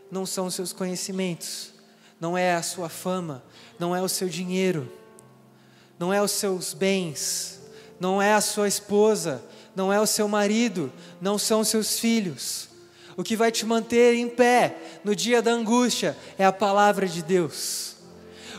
não 0.09 0.25
são 0.25 0.47
os 0.47 0.55
seus 0.55 0.73
conhecimentos, 0.73 1.73
não 2.19 2.37
é 2.37 2.55
a 2.55 2.63
sua 2.63 2.89
fama, 2.89 3.43
não 3.77 3.95
é 3.95 4.01
o 4.01 4.07
seu 4.07 4.29
dinheiro, 4.29 4.91
não 5.99 6.13
é 6.13 6.21
os 6.21 6.31
seus 6.31 6.73
bens, 6.73 7.59
não 7.99 8.21
é 8.21 8.33
a 8.33 8.41
sua 8.41 8.67
esposa, 8.67 9.43
não 9.75 9.91
é 9.91 9.99
o 9.99 10.05
seu 10.05 10.27
marido, 10.27 10.91
não 11.19 11.37
são 11.37 11.63
seus 11.63 11.99
filhos. 11.99 12.69
O 13.15 13.23
que 13.23 13.35
vai 13.35 13.51
te 13.51 13.65
manter 13.65 14.15
em 14.15 14.27
pé 14.27 14.75
no 15.03 15.15
dia 15.15 15.41
da 15.41 15.51
angústia 15.51 16.17
é 16.37 16.45
a 16.45 16.51
palavra 16.51 17.07
de 17.07 17.21
Deus. 17.21 17.95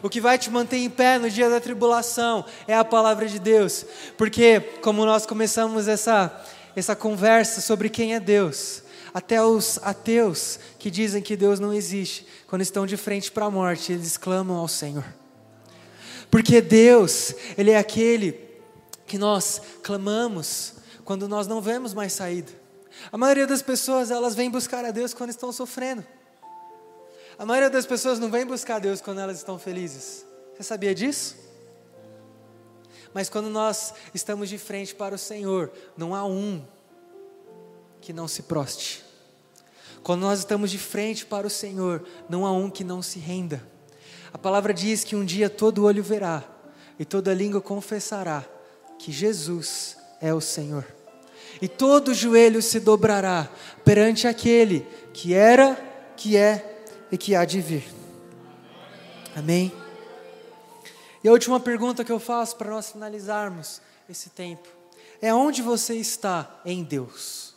O 0.03 0.09
que 0.09 0.21
vai 0.21 0.37
te 0.37 0.51
manter 0.51 0.77
em 0.77 0.91
pé 0.91 1.19
no 1.19 1.31
dia 1.31 1.49
da 1.49 1.61
tribulação 1.61 2.45
é 2.69 2.77
a 2.77 2.85
palavra 2.85 3.27
de 3.27 3.39
Deus. 3.39 3.87
Porque, 4.19 4.61
como 4.83 5.07
nós 5.07 5.25
começamos 5.25 5.89
essa, 5.89 6.45
essa 6.77 6.95
conversa 6.95 7.61
sobre 7.61 7.89
quem 7.89 8.15
é 8.15 8.21
Deus, 8.21 8.83
até 9.15 9.43
os 9.43 9.79
ateus 9.83 10.59
que 10.79 10.91
dizem 10.91 11.23
que 11.23 11.37
Deus 11.37 11.59
não 11.59 11.73
existe, 11.73 12.27
quando 12.47 12.63
estão 12.63 12.85
de 12.85 12.97
frente 12.97 13.33
para 13.33 13.47
a 13.47 13.51
morte, 13.51 13.93
eles 13.93 14.17
clamam 14.17 14.59
ao 14.59 14.69
Senhor. 14.69 15.05
Porque 16.31 16.61
Deus, 16.61 17.35
Ele 17.57 17.71
é 17.71 17.79
aquele 17.79 18.39
que 19.07 19.17
nós 19.17 19.61
clamamos 19.83 20.74
quando 21.05 21.29
nós 21.29 21.47
não 21.47 21.61
vemos 21.61 21.93
mais 21.95 22.13
saída. 22.13 22.53
A 23.11 23.19
maioria 23.19 23.47
das 23.47 23.63
pessoas, 23.63 24.11
elas 24.11 24.35
vêm 24.35 24.51
buscar 24.51 24.85
a 24.85 24.91
Deus 24.91 25.13
quando 25.13 25.31
estão 25.31 25.53
sofrendo. 25.53 26.05
A 27.39 27.45
maioria 27.45 27.71
das 27.71 27.85
pessoas 27.85 28.19
não 28.19 28.31
vem 28.31 28.47
buscar 28.47 28.77
a 28.77 28.79
Deus 28.79 29.01
quando 29.01 29.21
elas 29.21 29.39
estão 29.39 29.59
felizes. 29.59 30.25
Você 30.55 30.63
sabia 30.63 30.95
disso? 30.95 31.37
Mas 33.13 33.29
quando 33.29 33.51
nós 33.51 33.93
estamos 34.13 34.49
de 34.49 34.59
frente 34.59 34.95
para 34.95 35.15
o 35.15 35.19
Senhor, 35.19 35.73
não 35.97 36.15
há 36.15 36.25
um 36.25 36.65
que 38.01 38.13
não 38.13 38.29
se 38.29 38.43
proste. 38.43 39.05
Quando 40.03 40.21
nós 40.21 40.41
estamos 40.41 40.71
de 40.71 40.79
frente 40.79 41.25
para 41.25 41.47
o 41.47 41.51
Senhor, 41.51 42.05
não 42.29 42.45
há 42.45 42.53
um 42.53 42.71
que 42.71 42.85
não 42.85 43.03
se 43.03 43.19
renda. 43.19 43.67
A 44.33 44.39
palavra 44.39 44.75
diz 44.75 45.03
que 45.03 45.17
um 45.17 45.25
dia 45.25 45.49
todo 45.49 45.85
olho 45.85 46.03
verá 46.03 46.45
e 46.99 47.05
toda 47.05 47.33
língua 47.33 47.61
confessará 47.61 48.45
que 48.99 49.11
Jesus 49.11 49.97
é 50.21 50.33
o 50.33 50.41
Senhor. 50.41 50.85
E 51.61 51.69
todo 51.69 52.15
joelho 52.15 52.61
se 52.61 52.81
dobrará 52.81 53.49
perante 53.85 54.27
aquele 54.27 54.87
que 55.13 55.35
era, 55.35 55.75
que 56.17 56.37
é 56.37 56.83
e 57.11 57.19
que 57.19 57.35
há 57.35 57.45
de 57.45 57.61
vir. 57.61 57.85
Amém? 59.37 59.73
E 61.23 61.29
a 61.29 61.33
última 61.33 61.59
pergunta 61.59 62.05
que 62.05 62.13
eu 62.13 62.21
faço 62.21 62.57
para 62.57 62.71
nós 62.71 62.91
finalizarmos 62.91 63.81
esse 64.09 64.31
tempo 64.31 64.69
é: 65.21 65.33
onde 65.33 65.63
você 65.63 65.95
está 65.95 66.61
em 66.65 66.83
Deus? 66.83 67.55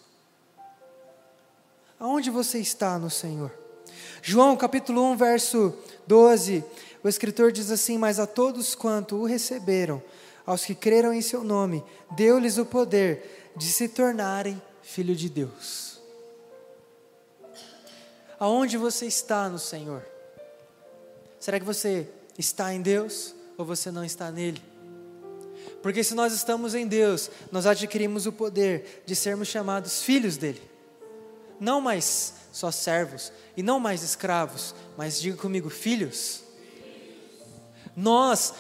Aonde 2.00 2.30
você 2.30 2.60
está 2.60 2.98
no 2.98 3.10
Senhor? 3.10 3.52
João 4.22 4.56
capítulo 4.56 5.04
1, 5.12 5.18
verso 5.18 5.74
12, 6.06 6.64
o 7.04 7.10
escritor 7.10 7.52
diz 7.52 7.72
assim: 7.72 7.98
Mas 7.98 8.20
a 8.20 8.28
todos 8.28 8.76
quanto 8.76 9.16
o 9.16 9.26
receberam, 9.26 10.02
aos 10.46 10.64
que 10.64 10.76
creram 10.76 11.14
em 11.14 11.22
seu 11.22 11.44
nome, 11.44 11.84
deu-lhes 12.12 12.58
o 12.58 12.66
poder 12.66 13.47
de 13.58 13.66
se 13.66 13.90
tornarem 13.90 14.62
filho 14.82 15.16
de 15.16 15.30
Deus. 15.30 16.00
Aonde 18.40 18.78
você 18.78 19.08
está 19.08 19.50
no 19.50 19.58
Senhor? 19.58 20.06
Será 21.40 21.60
que 21.60 21.66
você 21.66 22.08
está 22.38 22.74
em 22.74 22.82
Deus 22.82 23.34
ou 23.58 23.66
você 23.66 23.90
não 23.90 24.06
está 24.06 24.32
nele? 24.32 24.62
Porque 25.82 26.04
se 26.04 26.14
nós 26.14 26.34
estamos 26.34 26.76
em 26.76 26.88
Deus, 26.88 27.32
nós 27.52 27.66
adquirimos 27.66 28.26
o 28.26 28.32
poder 28.32 29.04
de 29.06 29.16
sermos 29.16 29.48
chamados 29.48 30.02
filhos 30.04 30.38
dele. 30.38 30.62
Não 31.60 31.82
mais 31.82 32.34
só 32.52 32.72
servos 32.72 33.32
e 33.56 33.64
não 33.64 33.80
mais 33.80 34.04
escravos, 34.04 34.76
mas 34.96 35.20
diga 35.20 35.38
comigo, 35.38 35.70
filhos. 35.70 36.44
Nós 37.96 38.54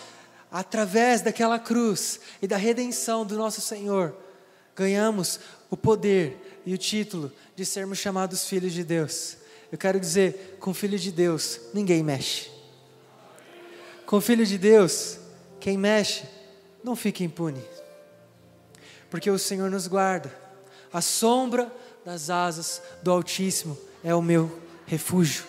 através 0.51 1.21
daquela 1.21 1.59
cruz 1.59 2.19
e 2.41 2.47
da 2.47 2.57
redenção 2.57 3.25
do 3.25 3.37
nosso 3.37 3.61
Senhor, 3.61 4.15
ganhamos 4.77 5.39
o 5.71 5.75
poder 5.75 6.61
e 6.63 6.73
o 6.73 6.77
título 6.77 7.31
de 7.55 7.65
sermos 7.65 7.97
chamados 7.97 8.47
filhos 8.47 8.71
de 8.71 8.83
Deus. 8.83 9.37
Eu 9.71 9.77
quero 9.77 9.99
dizer, 9.99 10.57
com 10.59 10.73
filho 10.73 10.99
de 10.99 11.11
Deus, 11.11 11.59
ninguém 11.73 12.03
mexe. 12.03 12.49
Com 14.05 14.21
filho 14.21 14.45
de 14.45 14.57
Deus, 14.57 15.17
quem 15.59 15.77
mexe, 15.77 16.23
não 16.83 16.95
fica 16.95 17.23
impune. 17.23 17.61
Porque 19.09 19.29
o 19.29 19.39
Senhor 19.39 19.69
nos 19.71 19.87
guarda. 19.87 20.33
A 20.93 21.01
sombra 21.01 21.69
das 22.05 22.29
asas 22.29 22.81
do 23.01 23.11
Altíssimo 23.11 23.77
é 24.03 24.13
o 24.13 24.21
meu 24.21 24.61
refúgio. 24.85 25.43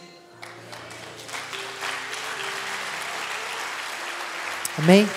Amém? 4.79 5.09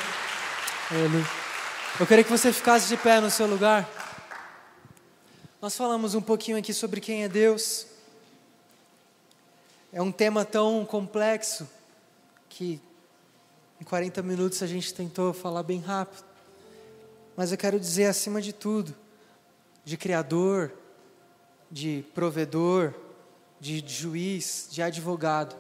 Aleluia. 0.92 1.26
Eu 2.00 2.06
queria 2.06 2.24
que 2.24 2.30
você 2.30 2.52
ficasse 2.52 2.88
de 2.88 2.98
pé 2.98 3.20
no 3.20 3.32
seu 3.32 3.48
lugar. 3.48 4.01
Nós 5.62 5.78
falamos 5.78 6.16
um 6.16 6.22
pouquinho 6.22 6.58
aqui 6.58 6.74
sobre 6.74 7.00
quem 7.00 7.24
é 7.24 7.30
Deus. 7.30 7.86
É 9.94 10.02
um 10.02 10.12
tema 10.12 10.44
tão 10.44 10.84
complexo 10.86 11.70
que 12.50 12.82
em 13.80 13.84
40 13.84 14.24
minutos 14.24 14.64
a 14.64 14.68
gente 14.68 14.92
tentou 14.94 15.34
falar 15.34 15.62
bem 15.62 15.80
rápido. 15.80 16.24
Mas 17.38 17.52
eu 17.52 17.58
quero 17.58 17.80
dizer, 17.80 18.06
acima 18.06 18.42
de 18.42 18.52
tudo, 18.52 18.96
de 19.86 19.98
Criador, 19.98 20.72
de 21.70 22.04
provedor, 22.16 22.94
de 23.60 23.84
juiz, 23.88 24.68
de 24.72 24.82
advogado, 24.82 25.56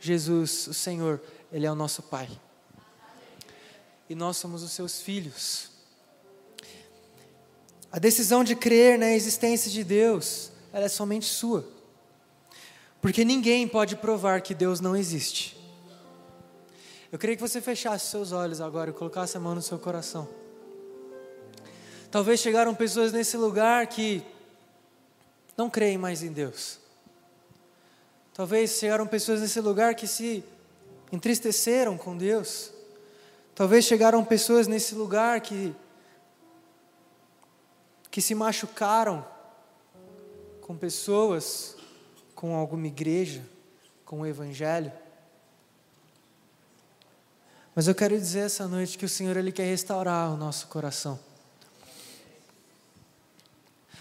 Jesus, 0.00 0.66
o 0.66 0.74
Senhor, 0.74 1.20
Ele 1.52 1.64
é 1.64 1.70
o 1.70 1.76
nosso 1.76 2.02
Pai 2.02 2.28
e 4.08 4.14
nós 4.14 4.36
somos 4.36 4.62
os 4.62 4.72
seus 4.72 5.00
filhos. 5.00 5.73
A 7.94 7.98
decisão 8.00 8.42
de 8.42 8.56
crer 8.56 8.98
na 8.98 9.12
existência 9.12 9.70
de 9.70 9.84
Deus, 9.84 10.50
ela 10.72 10.86
é 10.86 10.88
somente 10.88 11.26
sua. 11.26 11.64
Porque 13.00 13.24
ninguém 13.24 13.68
pode 13.68 13.94
provar 13.94 14.40
que 14.40 14.52
Deus 14.52 14.80
não 14.80 14.96
existe. 14.96 15.56
Eu 17.12 17.20
queria 17.20 17.36
que 17.36 17.40
você 17.40 17.60
fechasse 17.60 18.10
seus 18.10 18.32
olhos 18.32 18.60
agora 18.60 18.90
e 18.90 18.92
colocasse 18.92 19.36
a 19.36 19.40
mão 19.40 19.54
no 19.54 19.62
seu 19.62 19.78
coração. 19.78 20.28
Talvez 22.10 22.40
chegaram 22.40 22.74
pessoas 22.74 23.12
nesse 23.12 23.36
lugar 23.36 23.86
que 23.86 24.24
não 25.56 25.70
creem 25.70 25.96
mais 25.96 26.20
em 26.24 26.32
Deus. 26.32 26.80
Talvez 28.34 28.72
chegaram 28.72 29.06
pessoas 29.06 29.40
nesse 29.40 29.60
lugar 29.60 29.94
que 29.94 30.08
se 30.08 30.42
entristeceram 31.12 31.96
com 31.96 32.16
Deus. 32.16 32.72
Talvez 33.54 33.84
chegaram 33.84 34.24
pessoas 34.24 34.66
nesse 34.66 34.96
lugar 34.96 35.40
que 35.40 35.72
que 38.14 38.22
se 38.22 38.32
machucaram 38.32 39.26
com 40.60 40.76
pessoas, 40.76 41.74
com 42.32 42.54
alguma 42.54 42.86
igreja, 42.86 43.44
com 44.04 44.20
o 44.20 44.26
evangelho. 44.26 44.92
Mas 47.74 47.88
eu 47.88 47.94
quero 47.96 48.16
dizer 48.16 48.46
essa 48.46 48.68
noite 48.68 48.96
que 48.96 49.04
o 49.04 49.08
Senhor 49.08 49.36
ele 49.36 49.50
quer 49.50 49.64
restaurar 49.64 50.30
o 50.32 50.36
nosso 50.36 50.68
coração. 50.68 51.18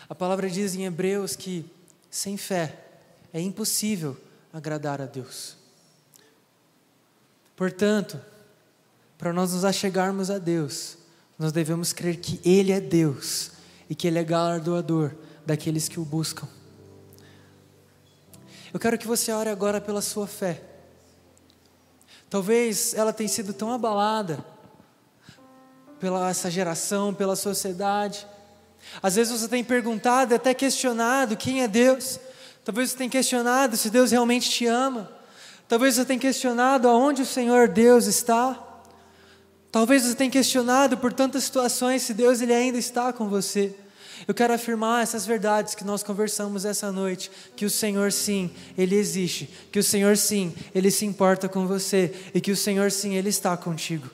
A 0.07 0.13
palavra 0.13 0.47
diz 0.47 0.75
em 0.75 0.85
Hebreus 0.85 1.35
que 1.35 1.65
sem 2.11 2.37
fé 2.37 2.85
é 3.33 3.41
impossível 3.41 4.15
agradar 4.53 5.01
a 5.01 5.07
Deus. 5.07 5.57
Portanto, 7.55 8.21
para 9.17 9.33
nós 9.33 9.53
nos 9.53 9.65
achegarmos 9.65 10.29
a 10.29 10.37
Deus, 10.37 10.99
nós 11.39 11.51
devemos 11.51 11.91
crer 11.91 12.17
que 12.17 12.39
Ele 12.47 12.71
é 12.71 12.79
Deus 12.79 13.52
e 13.93 13.95
que 13.95 14.07
Ele 14.07 14.17
é 14.17 14.23
galardoador 14.23 15.11
daqueles 15.45 15.87
que 15.87 15.99
o 15.99 16.03
buscam. 16.03 16.47
Eu 18.73 18.79
quero 18.79 18.97
que 18.97 19.05
você 19.05 19.31
ore 19.31 19.49
agora 19.49 19.79
pela 19.79 20.01
sua 20.01 20.25
fé. 20.25 20.63
Talvez 22.27 22.95
ela 22.95 23.13
tenha 23.13 23.29
sido 23.29 23.53
tão 23.53 23.71
abalada 23.71 24.43
pela 25.99 26.27
essa 26.27 26.49
geração, 26.49 27.13
pela 27.13 27.35
sociedade. 27.35 28.25
Às 28.99 29.13
vezes 29.13 29.39
você 29.39 29.47
tem 29.47 29.63
perguntado, 29.63 30.33
até 30.33 30.55
questionado 30.55 31.37
quem 31.37 31.61
é 31.61 31.67
Deus. 31.67 32.19
Talvez 32.65 32.89
você 32.89 32.97
tenha 32.97 33.11
questionado 33.11 33.77
se 33.77 33.91
Deus 33.91 34.09
realmente 34.09 34.49
te 34.49 34.65
ama. 34.65 35.07
Talvez 35.67 35.93
você 35.93 36.03
tenha 36.03 36.19
questionado 36.19 36.87
aonde 36.87 37.21
o 37.21 37.27
Senhor 37.27 37.67
Deus 37.67 38.07
está. 38.07 38.59
Talvez 39.71 40.01
você 40.01 40.15
tenha 40.15 40.31
questionado 40.31 40.97
por 40.97 41.13
tantas 41.13 41.43
situações 41.43 42.01
se 42.01 42.15
Deus 42.15 42.41
ele 42.41 42.53
ainda 42.55 42.79
está 42.79 43.13
com 43.13 43.29
você. 43.29 43.82
Eu 44.27 44.33
quero 44.33 44.53
afirmar 44.53 45.03
essas 45.03 45.25
verdades 45.25 45.75
que 45.75 45.83
nós 45.83 46.01
conversamos 46.01 46.65
essa 46.65 46.91
noite, 46.91 47.29
que 47.55 47.65
o 47.65 47.69
Senhor 47.69 48.11
sim, 48.11 48.51
ele 48.77 48.95
existe, 48.95 49.49
que 49.71 49.79
o 49.79 49.83
Senhor 49.83 50.15
sim, 50.15 50.53
ele 50.73 50.89
se 50.89 51.05
importa 51.05 51.49
com 51.49 51.67
você 51.67 52.13
e 52.33 52.39
que 52.39 52.51
o 52.51 52.57
Senhor 52.57 52.91
sim, 52.91 53.15
ele 53.15 53.29
está 53.29 53.55
contigo. 53.57 54.09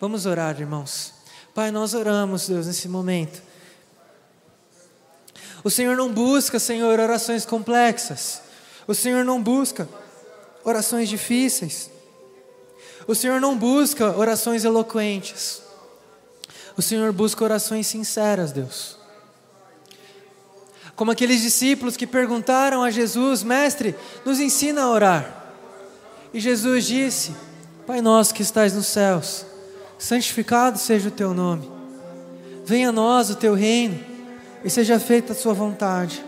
Vamos 0.00 0.26
orar, 0.26 0.58
irmãos. 0.60 1.12
Pai, 1.54 1.70
nós 1.70 1.94
oramos, 1.94 2.48
Deus, 2.48 2.66
nesse 2.66 2.88
momento. 2.88 3.42
O 5.64 5.70
Senhor 5.70 5.96
não 5.96 6.12
busca, 6.12 6.58
Senhor, 6.58 6.98
orações 7.00 7.44
complexas. 7.44 8.42
O 8.86 8.94
Senhor 8.94 9.24
não 9.24 9.42
busca 9.42 9.88
orações 10.64 11.08
difíceis. 11.08 11.90
O 13.06 13.14
Senhor 13.14 13.40
não 13.40 13.56
busca 13.56 14.16
orações 14.16 14.64
eloquentes. 14.64 15.62
O 16.76 16.82
Senhor 16.82 17.12
busca 17.12 17.44
orações 17.44 17.86
sinceras, 17.86 18.52
Deus. 18.52 18.96
Como 20.96 21.10
aqueles 21.10 21.42
discípulos 21.42 21.96
que 21.96 22.06
perguntaram 22.06 22.82
a 22.82 22.90
Jesus: 22.90 23.42
Mestre, 23.42 23.94
nos 24.24 24.40
ensina 24.40 24.82
a 24.82 24.90
orar. 24.90 25.52
E 26.34 26.40
Jesus 26.40 26.86
disse: 26.86 27.32
Pai 27.86 28.00
nosso 28.00 28.34
que 28.34 28.42
estás 28.42 28.72
nos 28.72 28.86
céus, 28.86 29.46
santificado 29.98 30.78
seja 30.78 31.08
o 31.08 31.12
teu 31.12 31.32
nome. 31.32 31.70
Venha 32.64 32.88
a 32.88 32.92
nós 32.92 33.30
o 33.30 33.36
teu 33.36 33.54
reino 33.54 34.00
e 34.64 34.70
seja 34.70 34.98
feita 34.98 35.32
a 35.32 35.36
sua 35.36 35.54
vontade. 35.54 36.24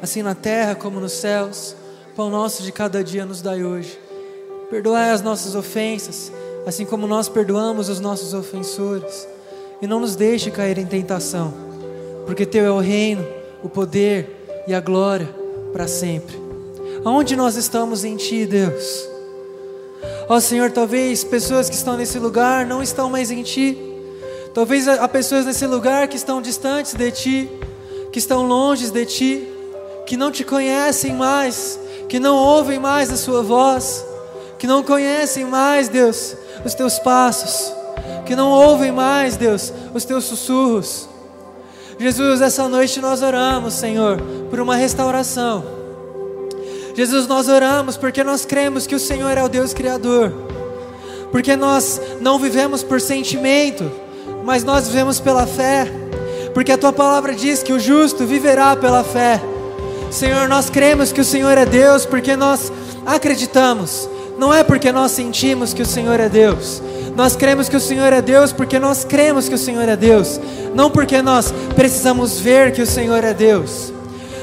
Assim 0.00 0.22
na 0.22 0.34
terra 0.34 0.74
como 0.74 1.00
nos 1.00 1.12
céus, 1.12 1.74
pão 2.14 2.30
nosso 2.30 2.62
de 2.62 2.70
cada 2.70 3.02
dia 3.02 3.24
nos 3.24 3.40
dai 3.40 3.64
hoje 3.64 4.04
Perdoai 4.70 5.10
as 5.10 5.22
nossas 5.22 5.54
ofensas, 5.54 6.32
assim 6.66 6.84
como 6.84 7.06
nós 7.06 7.28
perdoamos 7.28 7.88
os 7.88 8.00
nossos 8.00 8.34
ofensores. 8.34 9.28
E 9.80 9.86
não 9.86 10.00
nos 10.00 10.16
deixe 10.16 10.50
cair 10.50 10.78
em 10.78 10.86
tentação, 10.86 11.52
porque 12.26 12.46
Teu 12.46 12.64
é 12.64 12.70
o 12.70 12.78
reino, 12.78 13.26
o 13.62 13.68
poder 13.68 14.64
e 14.66 14.74
a 14.74 14.80
glória 14.80 15.28
para 15.72 15.86
sempre. 15.86 16.36
Aonde 17.04 17.36
nós 17.36 17.56
estamos 17.56 18.04
em 18.04 18.16
Ti, 18.16 18.46
Deus? 18.46 19.08
Ó 20.28 20.40
Senhor, 20.40 20.70
talvez 20.70 21.22
pessoas 21.22 21.68
que 21.68 21.76
estão 21.76 21.96
nesse 21.96 22.18
lugar 22.18 22.64
não 22.66 22.82
estão 22.82 23.10
mais 23.10 23.30
em 23.30 23.42
Ti. 23.42 23.78
Talvez 24.52 24.86
há 24.88 25.08
pessoas 25.08 25.44
nesse 25.44 25.66
lugar 25.66 26.08
que 26.08 26.16
estão 26.16 26.40
distantes 26.40 26.94
de 26.94 27.10
Ti, 27.10 27.50
que 28.12 28.18
estão 28.18 28.46
longe 28.46 28.90
de 28.90 29.04
Ti, 29.04 29.48
que 30.06 30.16
não 30.16 30.30
Te 30.30 30.44
conhecem 30.44 31.12
mais, 31.12 31.78
que 32.08 32.18
não 32.18 32.36
ouvem 32.36 32.78
mais 32.78 33.10
a 33.10 33.16
Sua 33.16 33.42
voz 33.42 34.04
que 34.64 34.66
não 34.66 34.82
conhecem 34.82 35.44
mais, 35.44 35.88
Deus, 35.88 36.34
os 36.64 36.72
teus 36.72 36.98
passos, 36.98 37.70
que 38.24 38.34
não 38.34 38.50
ouvem 38.50 38.90
mais, 38.90 39.36
Deus, 39.36 39.70
os 39.92 40.06
teus 40.06 40.24
sussurros. 40.24 41.06
Jesus, 41.98 42.40
essa 42.40 42.68
noite 42.68 43.00
nós 43.00 43.22
oramos, 43.22 43.74
Senhor, 43.74 44.20
por 44.50 44.60
uma 44.60 44.76
restauração. 44.76 45.64
Jesus, 46.94 47.26
nós 47.26 47.48
oramos 47.48 47.96
porque 47.96 48.22
nós 48.22 48.44
cremos 48.44 48.86
que 48.86 48.94
o 48.94 49.00
Senhor 49.00 49.36
é 49.36 49.42
o 49.42 49.48
Deus 49.48 49.72
Criador, 49.72 50.32
porque 51.32 51.56
nós 51.56 52.00
não 52.20 52.38
vivemos 52.38 52.82
por 52.82 53.00
sentimento, 53.00 53.90
mas 54.44 54.62
nós 54.62 54.86
vivemos 54.86 55.18
pela 55.18 55.46
fé, 55.46 55.90
porque 56.52 56.72
a 56.72 56.78
tua 56.78 56.92
palavra 56.92 57.34
diz 57.34 57.62
que 57.62 57.72
o 57.72 57.80
justo 57.80 58.24
viverá 58.24 58.76
pela 58.76 59.02
fé. 59.02 59.40
Senhor, 60.10 60.48
nós 60.48 60.70
cremos 60.70 61.10
que 61.12 61.20
o 61.20 61.24
Senhor 61.24 61.58
é 61.58 61.66
Deus, 61.66 62.06
porque 62.06 62.36
nós 62.36 62.72
acreditamos 63.04 64.08
não 64.38 64.52
é 64.52 64.62
porque 64.62 64.90
nós 64.90 65.12
sentimos 65.12 65.72
que 65.72 65.82
o 65.82 65.86
Senhor 65.86 66.18
é 66.18 66.28
Deus. 66.28 66.82
Nós 67.16 67.36
cremos 67.36 67.68
que 67.68 67.76
o 67.76 67.80
Senhor 67.80 68.12
é 68.12 68.20
Deus 68.20 68.52
porque 68.52 68.78
nós 68.78 69.04
cremos 69.04 69.48
que 69.48 69.54
o 69.54 69.58
Senhor 69.58 69.88
é 69.88 69.96
Deus. 69.96 70.40
Não 70.74 70.90
porque 70.90 71.22
nós 71.22 71.52
precisamos 71.76 72.38
ver 72.38 72.72
que 72.72 72.82
o 72.82 72.86
Senhor 72.86 73.22
é 73.22 73.32
Deus. 73.32 73.92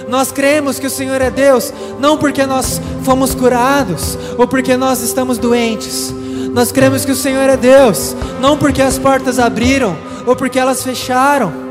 Nós 0.07 0.31
cremos 0.31 0.79
que 0.79 0.87
o 0.87 0.89
Senhor 0.89 1.21
é 1.21 1.29
Deus 1.29 1.73
não 1.99 2.17
porque 2.17 2.45
nós 2.45 2.81
fomos 3.03 3.35
curados 3.35 4.17
ou 4.37 4.47
porque 4.47 4.77
nós 4.77 5.01
estamos 5.01 5.37
doentes. 5.37 6.13
Nós 6.53 6.71
cremos 6.71 7.05
que 7.05 7.11
o 7.11 7.15
Senhor 7.15 7.49
é 7.49 7.57
Deus 7.57 8.15
não 8.39 8.57
porque 8.57 8.81
as 8.81 8.97
portas 8.97 9.39
abriram 9.39 9.95
ou 10.25 10.35
porque 10.35 10.59
elas 10.59 10.83
fecharam 10.83 11.70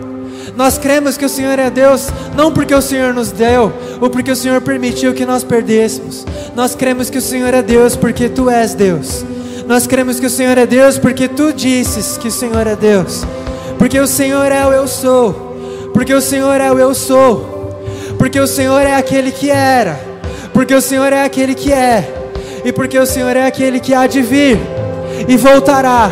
nós 0.57 0.79
cremos 0.79 1.17
que 1.17 1.25
o 1.25 1.29
Senhor 1.29 1.59
é 1.59 1.71
Deus, 1.71 2.09
não 2.37 2.53
porque 2.53 2.75
o 2.75 2.83
Senhor 2.83 3.15
nos 3.15 3.31
deu, 3.31 3.73
ou 4.01 4.11
porque 4.11 4.31
o 4.31 4.37
Senhor 4.37 4.61
permitiu 4.61 5.15
que 5.15 5.25
nós 5.25 5.45
perdêssemos. 5.45 6.27
Nós 6.55 6.75
cremos 6.75 7.09
que 7.09 7.19
o 7.19 7.23
Senhor 7.23 7.55
é 7.55 7.63
Deus 7.63 7.97
porque 7.97 8.29
Tu 8.29 8.51
és 8.51 8.75
Deus. 8.75 9.25
Nós 9.71 9.87
cremos 9.87 10.19
que 10.19 10.27
o 10.27 10.31
Senhor 10.31 10.59
é 10.59 10.67
Deus 10.67 10.99
porque 10.99 11.29
tu 11.29 11.53
disses 11.53 12.19
que 12.19 12.27
o 12.27 12.31
Senhor 12.33 12.67
é 12.67 12.75
Deus. 12.75 13.23
Porque 13.79 14.01
o 14.01 14.07
Senhor 14.07 14.51
é 14.51 14.67
o 14.67 14.73
eu 14.73 14.89
sou. 14.89 15.55
Porque 15.95 16.13
o 16.13 16.21
Senhor 16.21 16.61
é 16.61 16.73
o 16.73 16.79
eu 16.81 16.93
sou. 16.93 17.79
Porque 18.19 18.41
o 18.41 18.49
Senhor 18.49 18.81
é 18.81 18.97
aquele 18.97 19.31
que 19.31 19.49
era. 19.49 19.97
Porque 20.53 20.75
o 20.75 20.81
Senhor 20.81 21.13
é 21.13 21.23
aquele 21.23 21.55
que 21.55 21.73
é. 21.73 22.33
E 22.65 22.73
porque 22.73 22.99
o 22.99 23.07
Senhor 23.07 23.37
é 23.37 23.47
aquele 23.47 23.79
que 23.79 23.95
há 23.95 24.09
de 24.09 24.21
vir 24.21 24.59
e 25.29 25.37
voltará. 25.37 26.11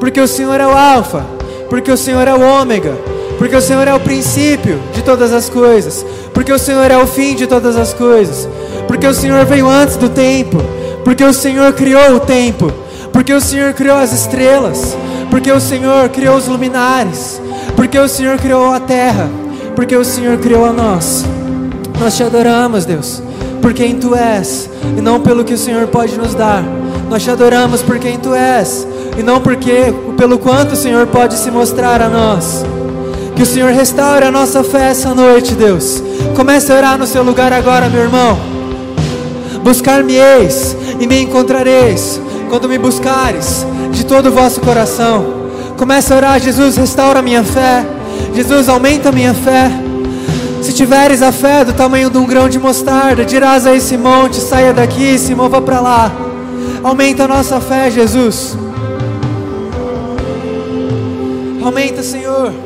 Porque 0.00 0.18
o 0.18 0.26
Senhor 0.26 0.58
é 0.58 0.66
o 0.66 0.74
Alfa. 0.74 1.26
Porque 1.68 1.92
o 1.92 1.98
Senhor 1.98 2.26
é 2.26 2.32
o 2.32 2.40
Ômega. 2.40 2.94
Porque 3.38 3.56
o 3.56 3.60
Senhor 3.60 3.86
é 3.86 3.94
o 3.94 4.00
princípio 4.00 4.80
de 4.92 5.02
todas 5.02 5.32
as 5.32 5.48
coisas. 5.48 6.04
Porque 6.32 6.52
o 6.52 6.58
Senhor 6.58 6.90
é 6.90 6.96
o 6.96 7.06
fim 7.06 7.34
de 7.34 7.46
todas 7.46 7.76
as 7.76 7.92
coisas. 7.92 8.48
Porque 8.86 9.06
o 9.06 9.14
Senhor 9.14 9.44
veio 9.44 9.68
antes 9.68 9.96
do 9.96 10.08
tempo. 10.08 10.58
Porque 11.04 11.24
o 11.24 11.32
Senhor 11.32 11.72
criou 11.72 12.16
o 12.16 12.20
tempo 12.20 12.72
porque 13.14 13.32
o 13.32 13.40
Senhor 13.40 13.72
criou 13.74 13.96
as 13.96 14.12
estrelas, 14.12 14.96
porque 15.30 15.50
o 15.52 15.60
Senhor 15.60 16.08
criou 16.08 16.36
os 16.36 16.48
luminares, 16.48 17.40
porque 17.76 17.96
o 17.96 18.08
Senhor 18.08 18.36
criou 18.38 18.72
a 18.72 18.80
terra, 18.80 19.30
porque 19.76 19.94
o 19.94 20.04
Senhor 20.04 20.36
criou 20.38 20.64
a 20.64 20.72
nós. 20.72 21.24
Nós 22.00 22.16
te 22.16 22.24
adoramos, 22.24 22.84
Deus, 22.84 23.22
por 23.62 23.72
quem 23.72 24.00
tu 24.00 24.16
és, 24.16 24.68
e 24.98 25.00
não 25.00 25.20
pelo 25.20 25.44
que 25.44 25.54
o 25.54 25.58
Senhor 25.58 25.86
pode 25.86 26.18
nos 26.18 26.34
dar. 26.34 26.64
Nós 27.08 27.22
te 27.22 27.30
adoramos 27.30 27.82
por 27.82 28.00
quem 28.00 28.18
tu 28.18 28.34
és, 28.34 28.84
e 29.16 29.22
não 29.22 29.40
porque 29.40 29.94
pelo 30.16 30.36
quanto 30.36 30.72
o 30.72 30.76
Senhor 30.76 31.06
pode 31.06 31.36
se 31.36 31.52
mostrar 31.52 32.02
a 32.02 32.08
nós. 32.08 32.64
Que 33.36 33.42
o 33.42 33.46
Senhor 33.46 33.72
restaure 33.72 34.24
a 34.24 34.30
nossa 34.30 34.62
fé 34.62 34.90
essa 34.90 35.12
noite, 35.12 35.54
Deus. 35.54 36.02
Comece 36.36 36.72
a 36.72 36.76
orar 36.76 36.98
no 36.98 37.06
seu 37.06 37.22
lugar 37.22 37.52
agora, 37.52 37.88
meu 37.88 38.02
irmão. 38.02 38.38
Buscar-me-eis 39.62 40.76
e 41.00 41.06
me 41.06 41.20
encontrareis 41.22 42.20
quando 42.48 42.68
me 42.68 42.78
buscares 42.78 43.66
de 43.90 44.04
todo 44.04 44.26
o 44.26 44.32
vosso 44.32 44.60
coração. 44.60 45.44
Comece 45.76 46.12
a 46.12 46.16
orar, 46.16 46.40
Jesus, 46.40 46.76
restaura 46.76 47.18
a 47.18 47.22
minha 47.22 47.42
fé. 47.42 47.84
Jesus, 48.34 48.68
aumenta 48.68 49.08
a 49.08 49.12
minha 49.12 49.34
fé. 49.34 49.70
Se 50.62 50.72
tiveres 50.72 51.20
a 51.20 51.32
fé 51.32 51.64
do 51.64 51.72
tamanho 51.72 52.08
de 52.08 52.16
um 52.16 52.24
grão 52.24 52.48
de 52.48 52.58
mostarda, 52.58 53.24
dirás 53.24 53.66
a 53.66 53.74
esse 53.74 53.96
monte: 53.96 54.36
saia 54.36 54.72
daqui 54.72 55.14
e 55.14 55.18
se 55.18 55.34
mova 55.34 55.60
para 55.60 55.80
lá. 55.80 56.12
Aumenta 56.82 57.24
a 57.24 57.28
nossa 57.28 57.60
fé, 57.60 57.90
Jesus. 57.90 58.56
Aumenta, 61.62 62.02
Senhor. 62.02 62.63